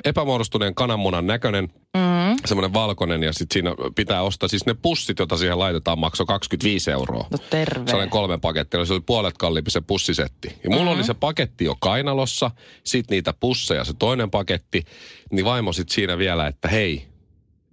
epämuodostuneen 0.04 0.74
kananmunan 0.74 1.26
näköinen, 1.26 1.64
mm. 1.96 2.36
semmoinen 2.44 2.74
valkoinen 2.74 3.22
ja 3.22 3.32
sitten 3.32 3.52
siinä 3.54 3.70
pitää 3.94 4.22
ostaa, 4.22 4.48
siis 4.48 4.66
ne 4.66 4.74
pussit, 4.74 5.18
joita 5.18 5.36
siihen 5.36 5.58
laitetaan, 5.58 5.98
maksoi 5.98 6.26
25 6.26 6.90
euroa. 6.90 7.26
No 7.30 7.38
terve. 7.50 7.86
Sellainen 7.86 8.10
kolme 8.10 8.38
pakettia, 8.38 8.84
se 8.84 8.92
oli 8.92 9.02
puolet 9.06 9.38
kalliimpi 9.38 9.70
se 9.70 9.80
pussisetti. 9.80 10.48
Ja 10.64 10.70
mulla 10.70 10.82
mm-hmm. 10.82 10.94
oli 10.94 11.04
se 11.04 11.14
paketti 11.14 11.64
jo 11.64 11.76
kainalossa, 11.80 12.50
sitten 12.84 13.14
niitä 13.14 13.34
pusseja, 13.40 13.84
se 13.84 13.92
toinen 13.98 14.30
paketti, 14.30 14.84
niin 15.30 15.44
vaimo 15.44 15.72
sit 15.72 15.88
siinä 15.88 16.18
vielä, 16.18 16.46
että 16.46 16.68
hei, 16.68 17.06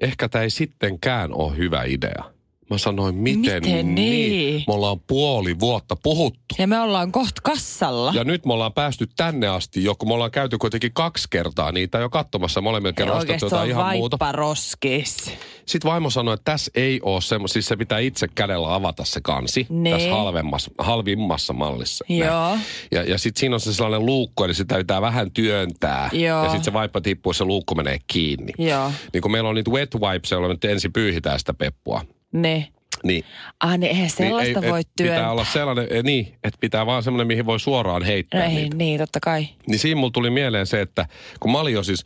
ehkä 0.02 0.30
tämä 0.30 0.44
ei 0.44 0.50
sittenkään 0.50 1.34
ole 1.34 1.58
hyvä 1.58 1.84
idea. 1.84 2.39
Mä 2.70 2.78
sanoin, 2.78 3.16
miten, 3.16 3.64
Miten 3.64 3.96
niin? 3.96 4.64
Me 4.68 4.74
ollaan 4.74 5.00
puoli 5.08 5.60
vuotta 5.60 5.96
puhuttu. 6.04 6.56
Ja 6.58 6.68
me 6.68 6.80
ollaan 6.80 7.12
kohta 7.12 7.42
kassalla. 7.44 8.12
Ja 8.16 8.24
nyt 8.24 8.46
me 8.46 8.54
ollaan 8.54 8.74
päästy 8.74 9.08
tänne 9.16 9.48
asti, 9.48 9.84
jo 9.84 9.96
kun 9.96 10.08
me 10.08 10.14
ollaan 10.14 10.32
käyty 10.32 10.58
kuitenkin 10.58 10.94
kaksi 10.94 11.28
kertaa 11.30 11.72
niitä 11.72 11.98
jo 12.00 12.10
katsomassa. 12.10 12.62
Molemmilla 12.62 12.94
kerran 12.94 13.18
ostettu 13.18 13.46
jotain 13.46 13.70
ihan 13.70 13.96
muuta. 13.98 14.18
vaipparoskis. 14.20 15.32
Sitten 15.66 15.92
vaimo 15.92 16.10
sanoi, 16.10 16.34
että 16.34 16.52
tässä 16.52 16.72
ei 16.76 17.00
ole 17.04 17.22
semmoista, 17.22 17.54
siis 17.54 17.66
se 17.66 17.76
pitää 17.78 18.00
itse 18.00 18.28
kädellä 18.28 18.74
avata 18.76 19.06
se 19.06 19.22
kansi 19.22 19.66
Niin. 19.70 19.96
tässä 19.96 20.12
halvemmassa, 20.12 20.72
halvimmassa 20.78 21.54
mallissa. 21.54 22.06
Näin. 22.10 22.20
Joo. 22.20 22.58
Ja, 22.92 23.04
ja 23.04 23.18
sitten 23.18 23.40
siinä 23.40 23.56
on 23.56 23.60
se 23.60 23.74
sellainen 23.74 24.06
luukku, 24.06 24.44
eli 24.44 24.54
sitä 24.54 24.78
pitää 24.78 25.02
vähän 25.02 25.32
työntää. 25.32 26.10
Joo. 26.14 26.44
Ja 26.44 26.50
sitten 26.50 26.64
se 26.64 26.74
vaippa 26.74 27.02
tippuu 27.02 27.30
ja 27.30 27.34
se 27.34 27.46
luukku 27.46 27.76
menee 27.76 27.98
kiinni. 28.08 28.54
Joo. 28.58 28.92
Niin 29.14 29.22
kun 29.22 29.32
meillä 29.32 29.50
on 29.50 29.56
niitä 29.56 29.72
wet 29.72 29.96
wipes, 29.96 30.32
joilla 30.32 30.48
nyt 30.48 30.66
ensin 30.66 30.94
pyyhitään 30.94 31.40
sitä 31.40 31.54
peppua. 31.54 32.02
Ne. 32.32 32.68
Niin, 33.04 33.24
Ah, 33.60 33.78
niin 33.78 33.90
eihän 33.92 34.10
sellaista 34.10 34.60
niin 34.60 34.64
ei, 34.64 34.72
voi 34.72 34.82
työntää. 34.98 35.18
Pitää 35.18 35.32
olla 35.32 35.46
sellainen, 35.46 35.88
eh, 35.90 36.04
niin, 36.04 36.26
että 36.44 36.58
pitää 36.60 36.86
vaan 36.86 37.04
semmoinen, 37.04 37.28
mihin 37.28 37.46
voi 37.46 37.60
suoraan 37.60 38.04
heittää 38.04 38.46
Ei, 38.46 38.56
niitä. 38.56 38.76
niin, 38.78 39.00
totta 39.00 39.20
kai. 39.20 39.48
Niin 39.68 39.80
siinä 39.80 40.00
mulla 40.00 40.12
tuli 40.12 40.30
mieleen 40.30 40.68
se, 40.68 40.82
että 40.82 41.06
kun 41.40 41.52
mä 41.52 41.60
olin 41.60 41.74
jo 41.74 41.84
siis 41.84 42.06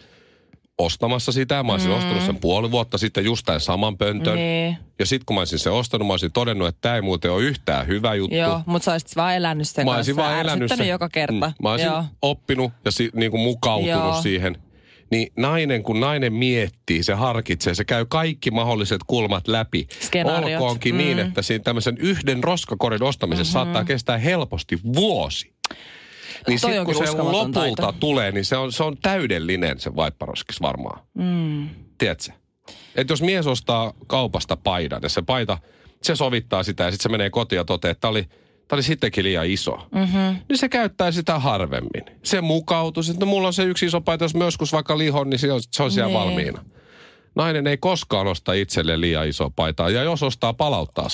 ostamassa 0.78 1.32
sitä, 1.32 1.64
mä 1.64 1.72
olisin 1.72 1.92
mm. 1.92 1.98
ostanut 1.98 2.24
sen 2.24 2.36
puoli 2.40 2.72
vuotta 2.72 2.98
sitten 2.98 3.26
just 3.26 3.46
tämän 3.46 3.62
saman 3.62 3.98
pöntön. 3.98 4.36
Niin. 4.36 4.78
Ja 5.00 5.06
sitten 5.06 5.26
kun 5.26 5.34
mä 5.36 5.42
olisin 5.42 5.60
sen 5.60 5.74
ostanut, 5.74 6.08
mä 6.08 6.14
olisin 6.14 6.32
todennut, 6.32 6.68
että 6.68 6.82
tämä 6.82 6.96
ei 6.96 7.02
muuten 7.02 7.32
ole 7.32 7.44
yhtään 7.44 7.88
hyvä 7.88 8.16
juttu. 8.16 8.36
Joo, 8.36 8.62
mutta 8.66 8.86
sä 8.86 8.92
olisit 8.92 9.16
vaan 9.16 9.36
elänyt 9.36 9.68
sen 9.68 9.86
Mä 9.86 9.96
olisin 9.96 10.16
kanssa. 10.16 10.30
vaan 10.32 10.42
elänyt 10.42 10.72
sen. 10.76 10.88
joka 10.88 11.10
kerta. 11.10 11.48
Mm. 11.48 11.54
Mä 11.64 11.72
olisin 11.72 11.88
Joo. 11.88 12.04
oppinut 12.22 12.72
ja 12.86 12.92
si, 12.92 13.10
niin 13.14 13.32
kuin 13.32 13.42
mukautunut 13.42 13.90
Joo. 13.90 14.22
siihen. 14.22 14.58
Niin 15.12 15.32
nainen, 15.38 15.84
kun 15.84 16.00
nainen 16.00 16.34
miettii, 16.34 17.04
se 17.04 17.14
harkitsee, 17.14 17.76
se 17.76 17.86
käy 17.86 18.06
kaikki 18.06 18.52
mahdolliset 18.52 19.02
kulmat 19.08 19.48
läpi. 19.48 19.88
Skenaariot. 20.00 20.62
Olkoonkin 20.62 20.98
niin, 20.98 21.18
Mm. 21.18 21.28
että 21.28 21.42
siinä 21.42 21.64
tämmöisen 21.64 21.98
yhden 21.98 22.44
roskakorin 22.44 23.04
ostamisessa 23.04 23.60
mm-hmm. 23.60 23.74
saattaa 23.74 23.86
kestää 23.86 24.18
helposti 24.18 24.80
vuosi. 24.96 25.54
Niin 26.48 26.60
sitten 26.60 26.80
on 26.80 26.86
kun 26.86 26.96
se 26.96 27.12
lopulta 27.12 27.60
taito. 27.60 27.92
tulee, 28.00 28.32
niin 28.32 28.46
se 28.46 28.58
on, 28.58 28.72
se 28.72 28.84
on 28.84 28.98
täydellinen 28.98 29.80
se 29.80 29.96
vaipparoskis 29.96 30.62
varmaan. 30.62 31.04
Mm. 31.14 31.70
Tiedätkö? 31.98 32.32
Että 32.96 33.14
jos 33.14 33.22
mies 33.22 33.48
ostaa 33.48 33.94
kaupasta 34.08 34.58
paidan 34.58 35.00
ja 35.04 35.10
se 35.10 35.22
paita, 35.22 35.58
se 36.02 36.16
sovittaa 36.16 36.64
sitä 36.64 36.84
ja 36.84 36.92
sitten 36.92 37.04
se 37.04 37.10
menee 37.10 37.30
kotiin 37.30 37.58
ja 37.58 37.66
toteaa, 37.66 37.92
että 37.92 38.02
tämä 38.02 38.10
oli, 38.10 38.26
tää 38.68 38.76
oli 38.76 38.84
sittenkin 38.84 39.24
liian 39.24 39.46
iso. 39.46 39.88
Mm-hmm. 39.96 40.36
Niin 40.50 40.58
se 40.58 40.70
käyttää 40.70 41.12
sitä 41.12 41.40
harvemmin. 41.40 42.04
Se 42.24 42.42
mukautuu. 42.42 43.04
Sitten 43.04 43.28
mulla 43.28 43.48
on 43.48 43.54
se 43.54 43.64
yksi 43.64 43.86
iso 43.86 44.02
paita, 44.02 44.26
jos 44.26 44.36
mä 44.36 44.44
joskus 44.44 44.74
vaikka 44.74 44.98
lihon, 44.98 45.30
niin 45.30 45.40
se 45.40 45.52
on, 45.52 45.62
se 45.72 45.84
on 45.84 45.92
siellä 45.92 46.08
Niin. 46.10 46.20
valmiina. 46.20 46.66
Nainen 47.36 47.68
ei 47.68 47.78
koskaan 47.78 48.28
osta 48.28 48.54
itselleen 48.54 49.02
liian 49.02 49.28
isoa 49.28 49.52
paitaa. 49.56 49.90
Ja 49.90 50.04
jos 50.04 50.24
ostaa, 50.24 50.54
palauttaa. 50.54 51.08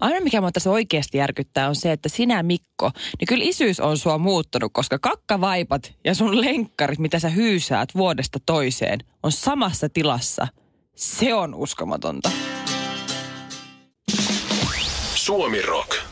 Aina 0.00 0.20
mikä 0.20 0.40
mua 0.40 0.52
tässä 0.52 0.70
oikeasti 0.70 1.18
järkyttää 1.18 1.68
on 1.68 1.74
se, 1.76 1.92
että 1.92 2.08
sinä 2.08 2.42
Mikko, 2.42 2.90
niin 3.18 3.26
kyllä 3.28 3.44
isyys 3.44 3.80
on 3.80 3.98
sua 3.98 4.18
muuttunut, 4.18 4.72
koska 4.74 4.98
kakkavaipat 4.98 5.94
ja 6.04 6.14
sun 6.14 6.40
lenkkarit, 6.40 6.98
mitä 6.98 7.18
sä 7.18 7.28
hyysäät 7.28 7.88
vuodesta 7.96 8.38
toiseen, 8.46 9.00
on 9.22 9.32
samassa 9.32 9.88
tilassa. 9.88 10.48
Se 10.96 11.34
on 11.34 11.54
uskomatonta. 11.54 12.30
Suomi 15.14 15.62
Rock. 15.62 16.05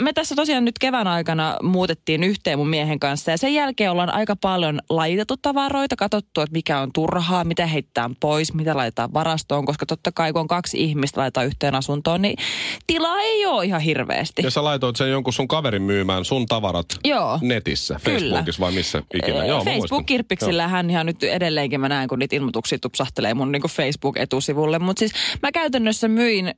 Me 0.00 0.12
tässä 0.12 0.34
tosiaan 0.34 0.64
nyt 0.64 0.78
kevään 0.78 1.06
aikana 1.06 1.56
muutettiin 1.62 2.24
yhteen 2.24 2.58
mun 2.58 2.68
miehen 2.68 3.00
kanssa 3.00 3.30
ja 3.30 3.38
sen 3.38 3.54
jälkeen 3.54 3.90
ollaan 3.90 4.14
aika 4.14 4.36
paljon 4.36 4.80
laitettu 4.90 5.36
tavaroita, 5.36 5.96
katsottu, 5.96 6.40
että 6.40 6.52
mikä 6.52 6.80
on 6.80 6.92
turhaa, 6.92 7.44
mitä 7.44 7.66
heittää 7.66 8.10
pois, 8.20 8.54
mitä 8.54 8.76
laitetaan 8.76 9.12
varastoon, 9.12 9.66
koska 9.66 9.86
totta 9.86 10.12
kai 10.12 10.32
kun 10.32 10.40
on 10.40 10.48
kaksi 10.48 10.84
ihmistä 10.84 11.20
laitetaan 11.20 11.46
yhteen 11.46 11.74
asuntoon, 11.74 12.22
niin 12.22 12.36
tilaa 12.86 13.20
ei 13.20 13.46
ole 13.46 13.64
ihan 13.64 13.80
hirveästi. 13.80 14.42
Ja 14.42 14.50
sä 14.50 14.64
laitoit 14.64 14.96
sen 14.96 15.10
jonkun 15.10 15.32
sun 15.32 15.48
kaverin 15.48 15.82
myymään 15.82 16.24
sun 16.24 16.46
tavarat 16.46 16.86
Joo. 17.04 17.38
netissä, 17.42 18.00
Kyllä. 18.04 18.18
Facebookissa 18.18 18.60
vai 18.60 18.72
missä 18.72 19.02
ikinä. 19.14 19.42
Ee, 19.42 19.48
Joo. 19.48 19.64
Facebook-kirppiksillä 19.64 20.68
hän 20.68 20.90
ihan 20.90 21.06
nyt 21.06 21.22
edelleenkin 21.22 21.80
mä 21.80 21.88
näen, 21.88 22.08
kun 22.08 22.18
niitä 22.18 22.36
ilmoituksia 22.36 22.78
tupsahtelee 22.78 23.34
mun 23.34 23.52
niin 23.52 23.62
Facebook-etusivulle. 23.68 24.78
Mutta 24.78 25.00
siis 25.00 25.12
mä 25.42 25.52
käytännössä 25.52 26.08
myin 26.08 26.54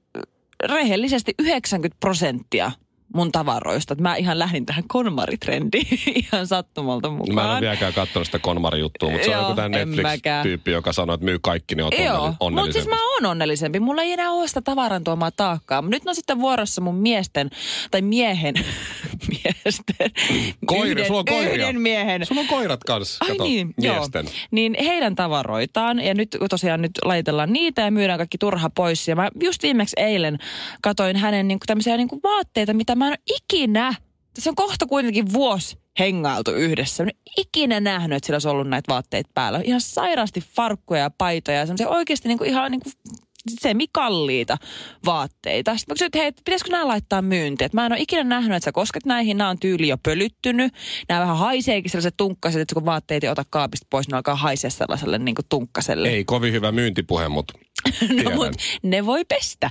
rehellisesti 0.65 1.35
90 1.39 1.97
prosenttia 2.01 2.73
mun 3.15 3.33
tavaroista. 3.33 3.93
Et 3.93 4.01
mä 4.01 4.17
ihan 4.17 4.39
lähdin 4.39 4.67
tähän 4.67 4.85
konmaritrendiin 4.89 5.99
ihan 6.33 6.47
sattumalta 6.47 7.11
mukaan. 7.11 7.35
Mä 7.35 7.43
en 7.43 7.51
ole 7.51 7.61
vieläkään 7.61 7.93
katsonut 7.93 8.27
sitä 8.27 8.39
Konmari-juttua, 8.39 9.11
mutta 9.11 9.25
se 9.25 9.37
on 9.37 9.43
joku 9.43 9.55
tämä. 9.55 9.69
Netflix-tyyppi, 9.69 10.71
joka 10.71 10.93
sanoo, 10.93 11.15
että 11.15 11.25
myy 11.25 11.39
kaikki, 11.43 11.75
niin 11.75 11.85
oot 11.85 11.95
Joo, 11.99 12.51
mutta 12.51 12.73
siis 12.73 12.87
mä 12.87 13.13
oon 13.13 13.27
onnellisempi. 13.27 13.81
Mulla 13.81 14.03
ei 14.03 14.13
enää 14.13 14.31
ole 14.31 14.49
sitä 14.49 14.61
tavaran 14.63 15.05
tuomaa 15.05 15.31
taakkaa. 15.31 15.83
Nyt 15.83 16.03
on 16.07 16.15
sitten 16.15 16.39
vuorossa 16.39 16.81
mun 16.81 16.95
miesten, 16.95 17.51
tai 17.91 18.03
miehen, 18.03 18.55
miesten. 19.45 20.11
Koiri, 20.67 20.91
yhden, 20.91 21.07
sulla 21.07 21.21
on 21.21 21.25
koiria. 21.25 21.69
Yhden 21.69 21.81
miehen. 21.81 22.27
Sulla 22.27 22.41
on 22.41 22.47
koirat 22.47 22.85
kanssa, 22.85 23.25
Ai 23.25 23.31
kato, 23.31 23.45
niin, 23.45 23.75
miesten. 23.77 24.25
joo. 24.25 24.35
Niin 24.51 24.77
heidän 24.85 25.15
tavaroitaan 25.15 26.01
ja 26.01 26.15
nyt 26.15 26.37
tosiaan 26.51 26.83
nyt 26.83 26.93
laitellaan 27.05 27.53
niitä 27.53 27.83
ja 27.83 27.91
myydään 27.91 28.19
kaikki 28.19 28.39
turha 28.39 28.71
pois. 28.71 29.09
Ja 29.09 29.17
mä 29.17 29.31
just 29.43 29.63
viimeksi 29.63 29.97
eilen 29.99 30.39
katoin 30.83 31.17
hänen 31.17 31.49
niinku 31.49 31.65
tämmöisiä 31.67 31.97
niinku 31.97 32.21
vaatteita, 32.23 32.73
mitä 32.73 32.96
mä 32.97 33.07
en 33.07 33.13
ole 33.13 33.37
ikinä, 33.37 33.95
se 34.39 34.51
on 34.51 34.57
kohta 34.57 34.87
kuitenkin 34.87 35.33
vuosi 35.33 35.79
hengailtu 35.99 36.51
yhdessä. 36.51 37.05
Mä 37.05 37.11
en 37.11 37.33
ikinä 37.37 37.81
nähnyt, 37.81 38.17
että 38.17 38.27
sillä 38.27 38.35
olisi 38.35 38.49
ollut 38.49 38.69
näitä 38.69 38.93
vaatteita 38.93 39.31
päällä. 39.35 39.61
Ihan 39.65 39.81
sairaasti 39.81 40.41
farkkuja 40.41 41.01
ja 41.01 41.11
paitoja 41.11 41.59
ja 41.59 41.67
semmoisia 41.67 41.89
oikeasti 41.89 42.29
niinku 42.29 42.45
ihan 42.45 42.71
niinku 42.71 42.91
semikalliita 43.61 44.57
vaatteita. 45.05 45.77
Sitten 45.77 45.93
mä 45.93 45.95
kysyin, 45.95 46.07
että 46.07 46.19
hei, 46.19 46.33
pitäisikö 46.33 46.71
nämä 46.71 46.89
laittaa 46.89 47.23
myyntiin? 47.23 47.71
Mä 47.73 47.87
en 47.87 47.93
ole 47.93 48.01
ikinä 48.01 48.25
nähnyt, 48.25 48.57
että 48.57 48.65
sä 48.65 48.73
kosket 48.73 49.07
näihin. 49.07 49.37
Nämä 49.39 49.51
on 49.51 49.59
tyyli 49.59 49.89
jo 49.89 49.99
pölyttynyt. 49.99 50.73
Nämä 51.09 51.21
vähän 51.21 51.37
haiseekin 51.37 51.91
sellaiset 51.91 52.15
tunkkaset, 52.17 52.61
että 52.61 52.75
kun 52.75 52.85
vaatteet 52.85 53.25
ei 53.25 53.31
ota 53.31 53.45
kaapista 53.51 53.87
pois, 53.91 54.09
ne 54.09 54.17
alkaa 54.17 54.37
haisea 54.37 54.71
sellaiselle 54.71 55.19
niin 55.19 55.35
kuin 55.35 55.47
tunkkaselle. 55.49 56.09
Ei 56.09 56.25
kovin 56.25 56.53
hyvä 56.53 56.73
myyntipuhe, 56.73 57.29
mutta 57.29 57.59
No, 58.25 58.31
mut 58.31 58.49
ne 58.83 59.07
voi 59.07 59.25
pestä. 59.25 59.71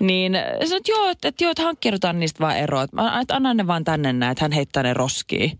Niin 0.00 0.32
sanoin, 0.64 0.76
että 0.76 0.92
joo, 0.92 1.08
että, 1.10 1.28
että 1.28 1.44
joo, 1.44 1.50
että 1.50 1.62
hankkiudutaan 1.62 2.20
niistä 2.20 2.40
vaan 2.40 2.56
eroa. 2.58 2.82
Että 3.20 3.36
anna 3.36 3.54
ne 3.54 3.66
vaan 3.66 3.84
tänne 3.84 4.12
näin, 4.12 4.32
että 4.32 4.44
hän 4.44 4.52
heittää 4.52 4.82
ne 4.82 4.94
roskiin. 4.94 5.58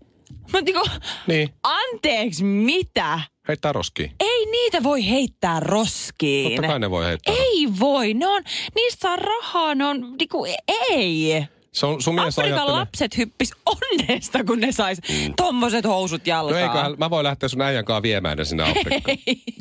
Mä 0.53 0.61
niinku, 0.61 0.87
Niin, 1.27 1.49
anteeksi, 1.63 2.43
mitä? 2.43 3.19
heittää 3.47 3.73
roskiin. 3.73 4.11
Ei 4.19 4.36
niitä 4.45 4.83
voi 4.83 5.09
heittää 5.09 5.59
roskiin. 5.59 6.51
Totta 6.51 6.67
kai 6.67 6.79
ne 6.79 6.91
voi 6.91 7.05
heittää. 7.05 7.35
Ei 7.35 7.67
voi, 7.79 8.13
ne 8.13 8.27
on, 8.27 8.43
niistä 8.75 9.01
saa 9.01 9.15
rahaa, 9.15 9.75
ne 9.75 9.85
on 9.85 10.15
niinku, 10.19 10.45
ei. 10.89 11.43
Se 11.71 11.85
on, 11.85 12.01
sun 12.01 12.19
Afrikan 12.19 12.43
ajattelee... 12.45 12.79
lapset 12.79 13.17
hyppis 13.17 13.51
onnesta, 13.65 14.43
kun 14.43 14.59
ne 14.59 14.71
sais 14.71 15.01
mm. 15.09 15.33
tommoset 15.37 15.85
housut 15.85 16.21
No 16.21 16.29
jalkaan. 16.31 16.61
eiköhän, 16.61 16.95
mä 16.97 17.09
voin 17.09 17.23
lähteä 17.23 17.49
sun 17.49 17.61
äijän 17.61 17.85
kanssa 17.85 18.01
viemään 18.01 18.37
ne 18.37 18.45
sinne 18.45 18.63
Afrikkaan. 18.63 19.17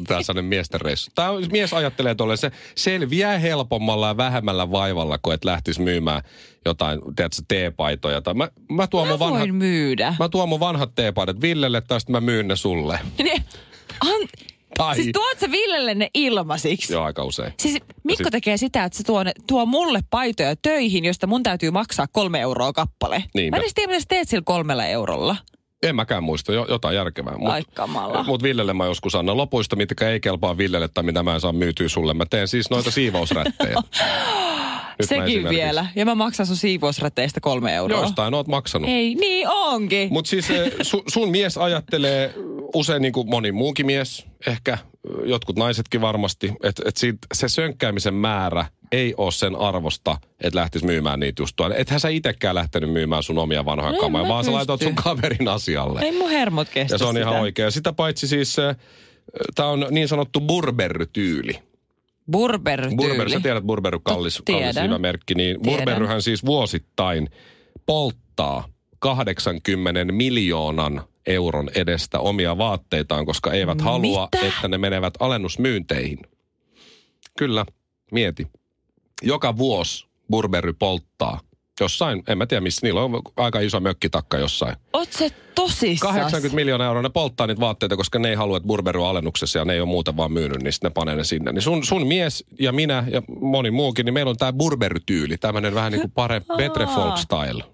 Tää 0.07 0.17
on 0.17 0.25
sellainen 0.25 0.49
miesten 0.49 0.81
reissu. 0.81 1.11
Tää 1.15 1.31
on, 1.31 1.45
mies 1.53 1.73
ajattelee 1.73 2.15
tolle, 2.15 2.37
se 2.37 2.51
selviää 2.75 3.39
helpommalla 3.39 4.09
ja 4.09 4.17
vähemmällä 4.17 4.71
vaivalla, 4.71 5.19
kuin 5.19 5.35
et 5.35 5.45
lähtisi 5.45 5.81
myymään 5.81 6.23
jotain, 6.65 7.01
tiedätkö, 7.17 7.43
teepaitoja. 7.49 8.21
Tai 8.23 8.35
mä, 8.35 8.49
mä, 8.71 8.87
tuon 8.87 9.07
Mä 9.09 9.13
mun 9.13 9.21
vanhat, 9.21 9.49
myydä. 9.53 10.15
mä 10.19 10.29
tuon 10.29 10.49
mun 10.49 10.61
vanhat 10.61 10.95
teepaidat 10.95 11.41
Villelle, 11.41 11.81
tai 11.81 12.01
sitten 12.01 12.13
mä 12.13 12.21
myyn 12.21 12.49
ne 12.49 12.57
sulle. 12.57 12.99
Ne, 13.25 13.43
an, 14.01 14.29
Tai, 14.77 14.95
siis 14.95 15.09
tuot 15.13 15.39
sä 15.41 15.51
Villelle 15.51 15.95
ne 15.95 16.11
ilmasiksi? 16.15 16.93
joo 16.93 17.05
aika 17.05 17.25
usein. 17.25 17.53
Siis 17.59 17.79
Mikko 18.05 18.25
sit- 18.25 18.31
tekee 18.33 18.57
sitä, 18.57 18.85
että 18.85 18.99
se 18.99 19.05
tuo, 19.05 19.23
ne, 19.23 19.33
tuo 19.47 19.67
mulle 19.67 20.01
paitoja 20.11 20.57
töihin, 20.63 21.05
josta 21.05 21.27
mun 21.27 21.43
täytyy 21.43 21.71
maksaa 21.71 22.07
kolme 22.13 22.41
euroa 22.41 22.73
kappale. 22.73 23.25
Niin, 23.35 23.51
Mä 23.51 23.57
en 23.57 23.63
edes 23.63 23.75
tiedä, 23.75 23.89
mitä 23.91 24.01
sä 24.01 24.07
teet 24.09 24.29
sillä 24.29 24.43
kolmella 24.47 24.85
eurolla. 24.87 25.37
En 25.83 25.97
mäkään 25.97 26.23
muista, 26.23 26.53
jo, 26.53 26.67
jotain 26.69 26.97
järkevää. 26.97 27.39
Mut, 27.39 27.49
Ai 27.51 27.63
kamala. 27.75 28.23
Mut 28.23 28.43
Villelle 28.43 28.73
mä 28.73 28.85
joskus 28.87 29.15
annan 29.15 29.37
lopuista, 29.37 29.77
mitkä 29.77 30.11
ei 30.11 30.21
kelpaa 30.21 30.59
Villelle 30.59 30.89
tai 30.89 31.05
mitä 31.05 31.23
mä 31.23 31.35
en 31.35 31.41
saa 31.41 31.53
myytyä 31.53 31.89
sulle. 31.89 32.15
Mä 32.15 32.25
teen 32.31 32.49
siis 32.49 32.71
noita 32.71 32.91
siivousrättejä. 32.91 33.75
Nyt 34.99 35.09
Sekin 35.09 35.49
vielä. 35.49 35.87
Ja 35.97 36.05
mä 36.05 36.15
maksan 36.15 36.47
sun 36.47 36.57
siivousräteistä 36.57 37.41
kolme 37.41 37.75
euroa. 37.75 38.01
Jostain 38.01 38.35
oot 38.35 38.49
maksanut. 38.49 38.91
Ei, 38.91 39.15
niin 39.15 39.49
onkin. 39.49 40.09
Mutta 40.13 40.29
siis 40.29 40.51
eh, 40.51 40.73
su, 40.83 41.03
sun 41.09 41.31
mies 41.31 41.59
ajattelee 41.59 42.35
usein 42.75 43.03
niin 43.03 43.13
kuin 43.13 43.31
moni 43.31 43.53
muukin 43.53 43.87
mies, 43.87 44.27
ehkä 44.47 44.73
eh, 44.73 44.81
jotkut 45.25 45.57
naisetkin 45.57 46.01
varmasti, 46.01 46.53
että 46.63 46.83
et 46.87 46.97
se 47.35 47.49
sönkkäämisen 47.49 48.15
määrä 48.15 48.65
ei 48.93 49.15
ole 49.17 49.33
sen 49.33 49.57
arvosta, 49.57 50.17
että 50.41 50.59
lähtisi 50.59 50.85
myymään 50.87 51.21
niitä 51.21 51.43
just 51.43 51.57
tuolla. 51.57 51.75
Ethän 51.75 52.01
sä 52.01 52.09
itsekään 52.09 52.55
lähtenyt 52.55 52.91
myymään 52.91 53.23
sun 53.23 53.39
omia 53.39 53.65
vanhoja 53.65 53.93
No 53.93 53.99
kamoja, 53.99 54.29
vaan 54.29 54.45
sä 54.45 54.49
pysty. 54.49 54.57
laitoit 54.57 54.83
sun 54.83 54.95
kaverin 54.95 55.49
asialle. 55.49 56.01
Ei 56.01 56.13
mun 56.19 56.31
hermot 56.31 56.69
kestä 56.69 56.95
ja 56.95 56.99
se 56.99 57.05
on 57.05 57.15
sitä. 57.15 57.29
ihan 57.29 57.41
oikein. 57.41 57.73
Sitä 57.73 57.93
paitsi 57.93 58.29
siis, 58.29 58.57
tämä 59.55 59.69
on 59.69 59.87
niin 59.91 60.09
sanottu 60.09 60.41
burberry-tyyli. 60.41 61.59
Burber-tyyli. 62.33 62.97
Burberry, 62.97 63.31
sä 63.31 63.41
tiedät 63.41 63.65
Burberry 63.65 63.99
kallis, 64.05 64.43
kallis 64.47 64.77
hyvä 64.83 64.99
merkki, 64.99 65.35
niin. 65.35 65.57
Burberryhän 65.63 66.23
siis 66.23 66.47
vuosittain 66.47 67.29
polttaa 67.87 68.69
80 68.99 70.05
miljoonan 70.05 71.05
euron 71.27 71.71
edestä 71.75 72.19
omia 72.19 72.59
vaatteitaan, 72.59 73.27
koska 73.27 73.53
eivät 73.53 73.81
halua, 73.81 74.29
Mitä? 74.33 74.47
että 74.47 74.69
ne 74.69 74.79
menevät 74.79 75.15
alennusmyynteihin. 75.21 76.19
Kyllä, 77.39 77.67
mieti. 78.13 78.47
Joka 79.23 79.57
vuosi 79.57 80.07
Burberry 80.31 80.73
polttaa 80.73 81.41
jossain, 81.85 82.23
en 82.29 82.39
mä 82.39 82.47
tiedä 82.47 82.61
missä, 82.61 82.87
niillä 82.87 83.03
on 83.03 83.23
aika 83.37 83.61
iso 83.61 83.81
mökkitakka 83.81 84.39
jossain. 84.39 84.77
Oot 84.93 85.13
se 85.13 85.31
tosissas? 85.55 86.09
80 86.09 86.57
miljoonaa 86.57 86.87
euroa 86.87 87.03
ne 87.03 87.09
polttaa 87.09 87.47
niitä 87.47 87.61
vaatteita, 87.61 87.97
koska 87.97 88.19
ne 88.19 88.29
ei 88.29 88.35
halua, 88.35 88.57
että 88.57 88.67
Burberry 88.67 89.03
on 89.03 89.09
alennuksessa 89.09 89.59
ja 89.59 89.65
ne 89.65 89.73
ei 89.73 89.81
ole 89.81 89.89
muuten 89.89 90.17
vaan 90.17 90.33
myynyt, 90.33 90.63
niin 90.63 90.73
sitten 90.73 90.91
ne 90.91 90.93
panee 90.95 91.17
ne 91.17 91.25
sinne. 91.25 91.53
Niin 91.53 91.63
sun, 91.63 91.85
sun 91.85 92.07
mies 92.07 92.45
ja 92.61 92.73
minä 92.73 93.05
ja 93.11 93.23
moni 93.41 93.71
muukin, 93.71 94.05
niin 94.05 94.15
meillä 94.15 94.31
on 94.31 94.37
tämä 94.37 94.53
Burberry-tyyli, 94.53 95.39
tämmöinen 95.39 95.75
vähän 95.75 95.93
niin 95.93 96.01
kuin 96.01 96.13
parempi, 96.13 96.49
better 96.57 96.87
folk 96.87 97.17
style. 97.17 97.65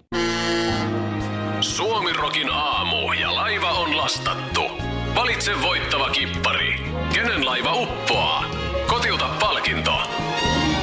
Suomirokin 1.61 2.49
aamu 2.49 3.11
ja 3.11 3.35
laiva 3.35 3.71
on 3.71 3.97
lastattu. 3.97 4.61
Valitse 5.15 5.61
voittava 5.61 6.09
kippari. 6.09 6.75
Kenen 7.13 7.45
laiva 7.45 7.73
uppoaa? 7.73 8.52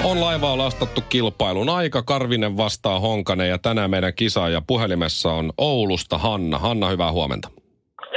On 0.05 0.21
laivaa 0.21 0.59
lastattu 0.59 1.01
kilpailun 1.01 1.69
aika, 1.69 2.03
Karvinen 2.03 2.57
vastaa 2.57 3.01
Honkanen 3.01 3.49
ja 3.49 3.59
tänään 3.59 3.91
meidän 3.91 4.15
kisaaja 4.15 4.63
puhelimessa 4.67 5.33
on 5.33 5.53
Oulusta 5.59 6.19
Hanna. 6.19 6.59
Hanna, 6.59 6.89
hyvää 6.89 7.13
huomenta. 7.13 7.51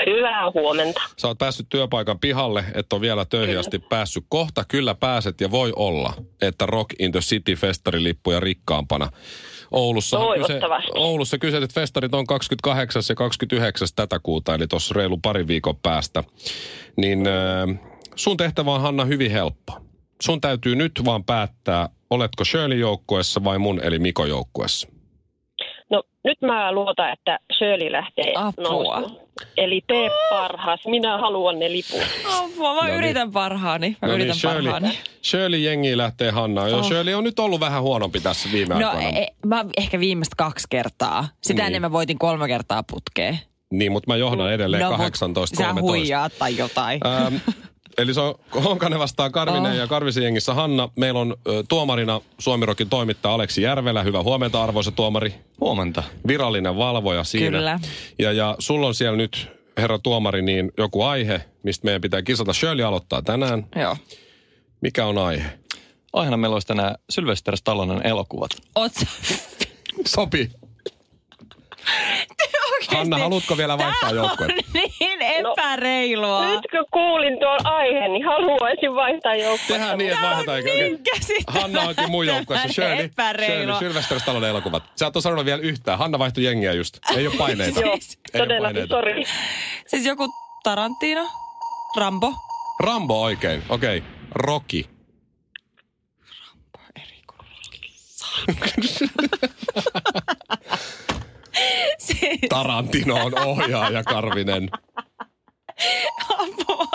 Hyvää 0.05 0.51
huomenta. 0.53 1.01
Sä 1.17 1.27
oot 1.27 1.37
päässyt 1.37 1.69
työpaikan 1.69 2.19
pihalle, 2.19 2.65
et 2.73 2.93
ole 2.93 3.01
vielä 3.01 3.25
töihin 3.25 3.59
asti 3.59 3.79
päässyt. 3.79 4.25
Kohta 4.29 4.65
kyllä 4.67 4.95
pääset 4.95 5.41
ja 5.41 5.51
voi 5.51 5.73
olla, 5.75 6.13
että 6.41 6.65
Rock 6.65 6.89
in 6.99 7.11
the 7.11 7.19
City 7.19 7.55
festarilippuja 7.55 8.39
rikkaampana. 8.39 9.09
Oulussa, 9.71 10.17
Toivottavasti. 10.17 10.91
Oulussa 10.95 11.37
kyseiset 11.37 11.73
festarit 11.73 12.13
on 12.13 12.27
28. 12.27 13.03
ja 13.09 13.15
29. 13.15 13.87
tätä 13.95 14.19
kuuta, 14.23 14.55
eli 14.55 14.67
tuossa 14.67 14.93
reilu 14.97 15.17
pari 15.17 15.47
viikon 15.47 15.75
päästä. 15.75 16.23
Niin 16.97 17.27
äh, 17.27 17.79
sun 18.15 18.37
tehtävä 18.37 18.71
on 18.71 18.81
Hanna 18.81 19.05
hyvin 19.05 19.31
helppo. 19.31 19.92
Sun 20.21 20.41
täytyy 20.41 20.75
nyt 20.75 20.91
vaan 21.05 21.23
päättää, 21.23 21.89
oletko 22.09 22.45
Shirley 22.45 22.77
joukkueessa 22.77 23.43
vai 23.43 23.59
mun 23.59 23.79
eli 23.83 23.99
Miko 23.99 24.25
joukkueessa. 24.25 24.87
No 25.89 26.03
nyt 26.23 26.41
mä 26.41 26.71
luotan, 26.71 27.13
että 27.13 27.39
Shirley 27.57 27.91
lähtee 27.91 28.33
Apua. 28.35 28.63
nousuun. 28.69 29.23
Eli 29.57 29.81
tee 29.87 30.09
parhaas. 30.29 30.79
Minä 30.87 31.17
haluan 31.17 31.59
ne 31.59 31.71
liput. 31.71 32.01
Apua, 32.25 32.73
mä 32.73 32.79
No 32.81 32.85
niin. 32.87 32.95
yritän 32.95 33.31
parhaani. 33.31 33.97
Mä 34.01 34.07
No 34.07 34.13
yritän 34.13 34.27
niin, 34.27 34.39
Shirley, 34.39 34.71
parhaani. 34.71 34.97
Shirley 35.23 35.59
jengi 35.59 35.97
lähtee 35.97 36.31
Hannaan. 36.31 36.71
Jo, 36.71 36.77
Oh. 36.77 36.85
Shirley 36.87 37.13
on 37.13 37.23
nyt 37.23 37.39
ollut 37.39 37.59
vähän 37.59 37.81
huonompi 37.81 38.19
tässä 38.19 38.49
viime 38.51 38.79
No 38.79 38.89
aikoina. 38.89 39.19
e, 39.19 39.27
mä 39.45 39.65
ehkä 39.77 39.99
viimeistä 39.99 40.35
kaksi 40.37 40.67
kertaa. 40.69 41.27
Sitä 41.41 41.61
Niin. 41.61 41.65
ennen 41.65 41.81
mä 41.81 41.91
voitin 41.91 42.19
kolme 42.19 42.47
kertaa 42.47 42.83
putkeen. 42.91 43.39
Niin, 43.71 43.91
mutta 43.91 44.11
mä 44.11 44.15
johdan 44.17 44.53
edelleen 44.53 44.83
no, 44.83 44.89
mut 44.89 44.97
18 44.97 45.55
Sä 45.57 45.63
13. 45.63 45.91
huijaat 45.91 46.33
tai 46.39 46.57
jotain. 46.57 46.99
Ähm, 47.07 47.35
eli 47.97 48.13
se 48.13 48.21
on 48.21 48.35
Honkanen 48.63 48.99
vastaan 48.99 49.31
Karvinen 49.31 49.71
Oh. 49.71 49.77
ja 49.77 49.87
Karvisen 49.87 50.23
jengissä 50.23 50.53
Hanna. 50.53 50.89
Meillä 50.95 51.19
on 51.19 51.37
ö, 51.47 51.63
tuomarina 51.69 52.21
Suomirokin 52.39 52.89
toimittaja 52.89 53.33
Aleksi 53.33 53.61
Järvelä. 53.61 54.03
Hyvää 54.03 54.23
huomenta 54.23 54.63
arvoisa 54.63 54.91
tuomari. 54.91 55.35
Huomenta. 55.59 56.03
Virallinen 56.27 56.77
valvoja 56.77 57.23
siinä. 57.23 57.57
Kyllä. 57.57 57.79
Ja, 58.19 58.31
ja 58.31 58.55
sulla 58.59 58.87
on 58.87 58.95
siellä 58.95 59.17
nyt, 59.17 59.47
herra 59.77 59.99
tuomari, 59.99 60.41
niin 60.41 60.71
joku 60.77 61.03
aihe, 61.03 61.41
mistä 61.63 61.85
meidän 61.85 62.01
pitää 62.01 62.21
kisata. 62.21 62.53
Shirley 62.53 62.85
aloittaa 62.85 63.21
tänään. 63.21 63.67
Joo. 63.75 63.97
Mikä 64.81 65.05
on 65.05 65.17
aihe? 65.17 65.45
Aiheena 66.13 66.37
meillä 66.37 66.53
olisi 66.55 66.67
tänään 66.67 66.95
Sylvester 67.09 67.57
Stallonen 67.57 68.07
elokuvat. 68.07 68.51
Oot. 68.75 68.91
Sopi. 70.07 70.51
Oikeesti? 72.89 73.11
Hanna, 73.11 73.17
haluatko 73.17 73.57
vielä 73.57 73.77
vaihtaa 73.77 74.09
on 74.09 74.47
niin 74.73 75.21
epäreilua. 75.21 76.45
Nyt 76.45 76.61
kun 76.71 76.85
kuulin 76.91 77.39
tuon 77.39 77.65
aiheen, 77.65 78.13
niin 78.13 78.25
haluaisin 78.25 78.95
vaihtaa 78.95 79.35
joukkuetta. 79.35 79.73
Tehdään 79.73 79.97
niin, 79.97 80.11
että 80.11 80.25
vaihdetaan. 80.25 80.63
niin 80.63 80.99
Hanna 81.47 81.81
onkin 81.81 82.11
mun 82.11 82.27
joukkueessa. 82.27 82.67
Shirley, 82.67 82.91
Shirley, 82.91 83.05
epäreilua. 83.05 83.79
Sylvester 83.79 84.19
Stallone 84.19 84.49
elokuvat. 84.49 84.83
Sä 84.95 85.07
et 85.07 85.15
ole 85.15 85.21
sanonut 85.21 85.45
vielä 85.45 85.61
yhtään. 85.61 85.97
Hanna 85.97 86.19
vaihtoi 86.19 86.43
jengiä 86.43 86.73
just. 86.73 86.97
Ei 87.15 87.27
ole 87.27 87.35
paineita. 87.37 87.81
Joo, 87.81 87.95
Siis- 87.99 88.19
ole 88.33 88.43
todellakin, 88.43 88.87
sori. 88.87 89.23
Siis 89.87 90.05
joku 90.05 90.27
Tarantino, 90.63 91.27
Rambo. 91.97 92.33
Rambo 92.79 93.21
oikein. 93.21 93.63
Okei. 93.69 93.97
Okay. 93.97 94.09
Rocky. 94.35 94.83
Siis, 98.81 99.03
Tarantino 102.49 103.15
on 103.15 103.39
ohjaaja 103.39 104.03
Karvinen. 104.03 104.69
apua. 106.29 106.87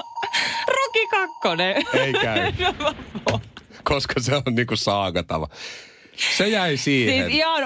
Rocky 0.68 1.07
kakkonen. 1.11 1.77
Ei 1.92 2.12
käy. 2.12 2.53
Koska 3.85 4.20
se 4.20 4.35
on 4.37 4.42
niinku 4.51 4.77
saagatava. 4.77 5.48
Se 6.37 6.48
jäi 6.48 6.77
siihen. 6.77 7.24
Siis 7.24 7.37
ihan 7.37 7.62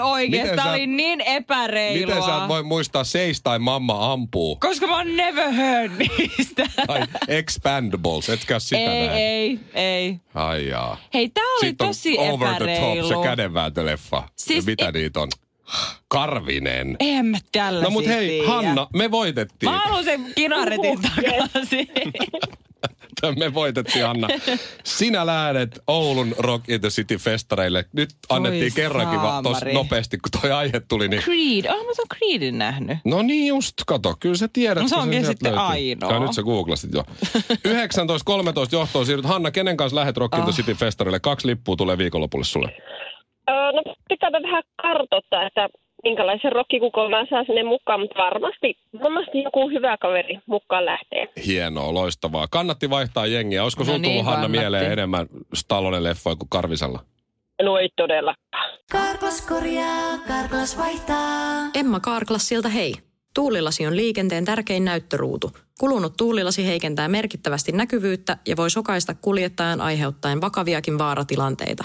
sä- 0.57 0.71
oli 0.71 0.87
niin 0.87 1.21
epäreilua. 1.21 2.07
Miten 2.07 2.23
sä 2.23 2.49
voi 2.49 2.63
muistaa 2.63 3.05
Seis 3.05 3.43
tai 3.43 3.59
Mamma 3.59 4.13
ampuu? 4.13 4.57
Koska 4.57 4.87
mä 4.87 4.97
oon 4.97 5.17
never 5.17 5.51
heard 5.53 5.93
niistä. 5.99 6.67
Tai 6.87 7.01
Expandables, 7.29 8.29
etkä 8.29 8.59
sitä 8.59 8.77
ei, 8.81 9.07
näe. 9.07 9.19
ei, 9.19 9.59
ei. 9.75 10.17
Ai 10.35 10.67
jaa. 10.67 10.97
Hei, 11.15 11.29
tää 11.29 11.45
oli 11.45 11.61
Sitten 11.69 11.87
on 11.87 11.89
tosi 11.91 12.19
Over 12.19 12.49
the 12.49 12.75
epäreilu. 12.75 13.09
Top, 13.09 13.23
se 13.23 13.29
kädenvääntöleffa. 13.29 14.29
Siis 14.37 14.67
Mitä 14.67 14.89
e- 14.89 14.93
niitä 14.93 15.21
on? 15.21 15.29
Karvinen. 16.09 16.97
En 17.01 17.27
mä 17.27 17.39
tällaisia 17.53 17.85
No 17.85 17.91
mut 17.91 18.07
hei, 18.07 18.29
tiedä. 18.29 18.49
Hanna, 18.49 18.87
me 18.95 19.11
voitettiin. 19.11 19.73
Mä 19.73 19.79
haluan 19.79 20.05
sen 20.05 20.33
kinaretin 20.35 20.99
takaisin. 21.03 21.89
Me 23.39 23.55
voitettiin, 23.55 24.07
Anna. 24.07 24.29
Sinä 24.85 25.27
lähdet 25.27 25.79
Oulun 25.87 26.35
Rock 26.39 26.69
in 26.69 26.81
the 26.81 26.89
City 26.89 27.17
festareille. 27.17 27.85
Nyt 27.93 28.11
annettiin 28.29 28.73
kerrankin 28.75 29.23
va- 29.23 29.43
tos 29.43 29.59
nopeasti, 29.73 30.19
kun 30.19 30.41
toi 30.41 30.53
aihe 30.53 30.81
tuli. 30.81 31.09
Niin... 31.09 31.23
Creed, 31.23 31.65
oh 31.75 31.85
mä 31.87 32.17
Creedin 32.17 32.59
nähnyt. 32.59 32.99
No 33.05 33.23
niin 33.23 33.47
just, 33.47 33.75
kato, 33.87 34.15
kyllä 34.21 34.37
sä 34.37 34.49
tiedät. 34.53 34.83
No 34.83 34.89
se 34.89 34.97
onkin 34.97 35.27
sitten 35.27 35.59
ainoa. 35.59 36.13
Ja 36.13 36.21
nyt 36.21 36.33
sä 36.33 36.43
googlasit 36.43 36.95
jo. 36.95 37.05
19.13 37.51 37.55
johtoon 38.73 39.07
siirryt. 39.07 39.27
Hanna, 39.27 39.51
kenen 39.51 39.77
kanssa 39.77 39.97
lähdet 39.97 40.17
Rock 40.17 40.35
in 40.35 40.43
the 40.43 40.51
Ah. 40.51 40.57
City 40.57 40.75
festareille? 40.75 41.21
Kaksi 41.21 41.47
lippua 41.47 41.77
tulee 41.77 41.99
viikonlopulle 41.99 42.45
sulle. 42.45 42.73
Öö, 43.51 43.73
no 43.73 43.83
pitääpä 44.09 44.43
vähän 44.43 44.63
kartoittaa, 44.83 45.47
että 45.47 45.69
minkälaisen 46.03 46.53
rokkikukon 46.53 47.11
mä 47.11 47.27
saan 47.31 47.47
sinne 47.47 47.63
mukaan, 47.63 48.01
mutta 48.01 48.19
varmasti, 48.19 48.75
varmasti 49.03 49.43
joku 49.43 49.69
hyvä 49.69 49.97
kaveri 49.97 50.39
mukaan 50.47 50.85
lähtee. 50.87 51.29
Hienoa, 51.47 51.95
loistavaa. 51.95 52.47
Kannatti 52.51 52.91
vaihtaa 52.91 53.27
jengiä. 53.27 53.63
Olisiko 53.63 53.83
No 53.83 53.85
sulla 53.87 53.99
niin, 53.99 54.11
tullut 54.11 54.25
Hanna 54.25 54.41
kannatti. 54.41 54.59
mieleen 54.59 54.93
enemmän 54.93 55.27
Stallonen 55.55 56.05
leffoja 56.05 56.37
kuin 56.37 56.49
Karvisella? 56.49 57.01
No 57.63 57.79
ei 57.79 57.89
todellakaan. 57.97 58.79
Karklas 58.93 59.47
korjaa, 59.49 60.19
Karklas 60.29 60.79
vaihtaa. 60.79 61.71
Emma 61.75 62.01
Karklassilta 62.01 62.69
hei. 62.69 62.95
Tuulilasi 63.35 63.87
on 63.87 63.97
liikenteen 63.97 64.45
tärkein 64.45 64.85
näyttöruutu. 64.85 65.51
Kulunut 65.81 66.13
tuulilasi 66.19 66.67
heikentää 66.67 67.09
merkittävästi 67.09 67.73
näkyvyyttä 67.73 68.37
ja 68.49 68.57
voi 68.57 68.71
sokaista 68.71 69.15
kuljettajan 69.15 69.81
aiheuttaen 69.81 70.41
vakaviakin 70.41 70.99
vaaratilanteita. 70.99 71.85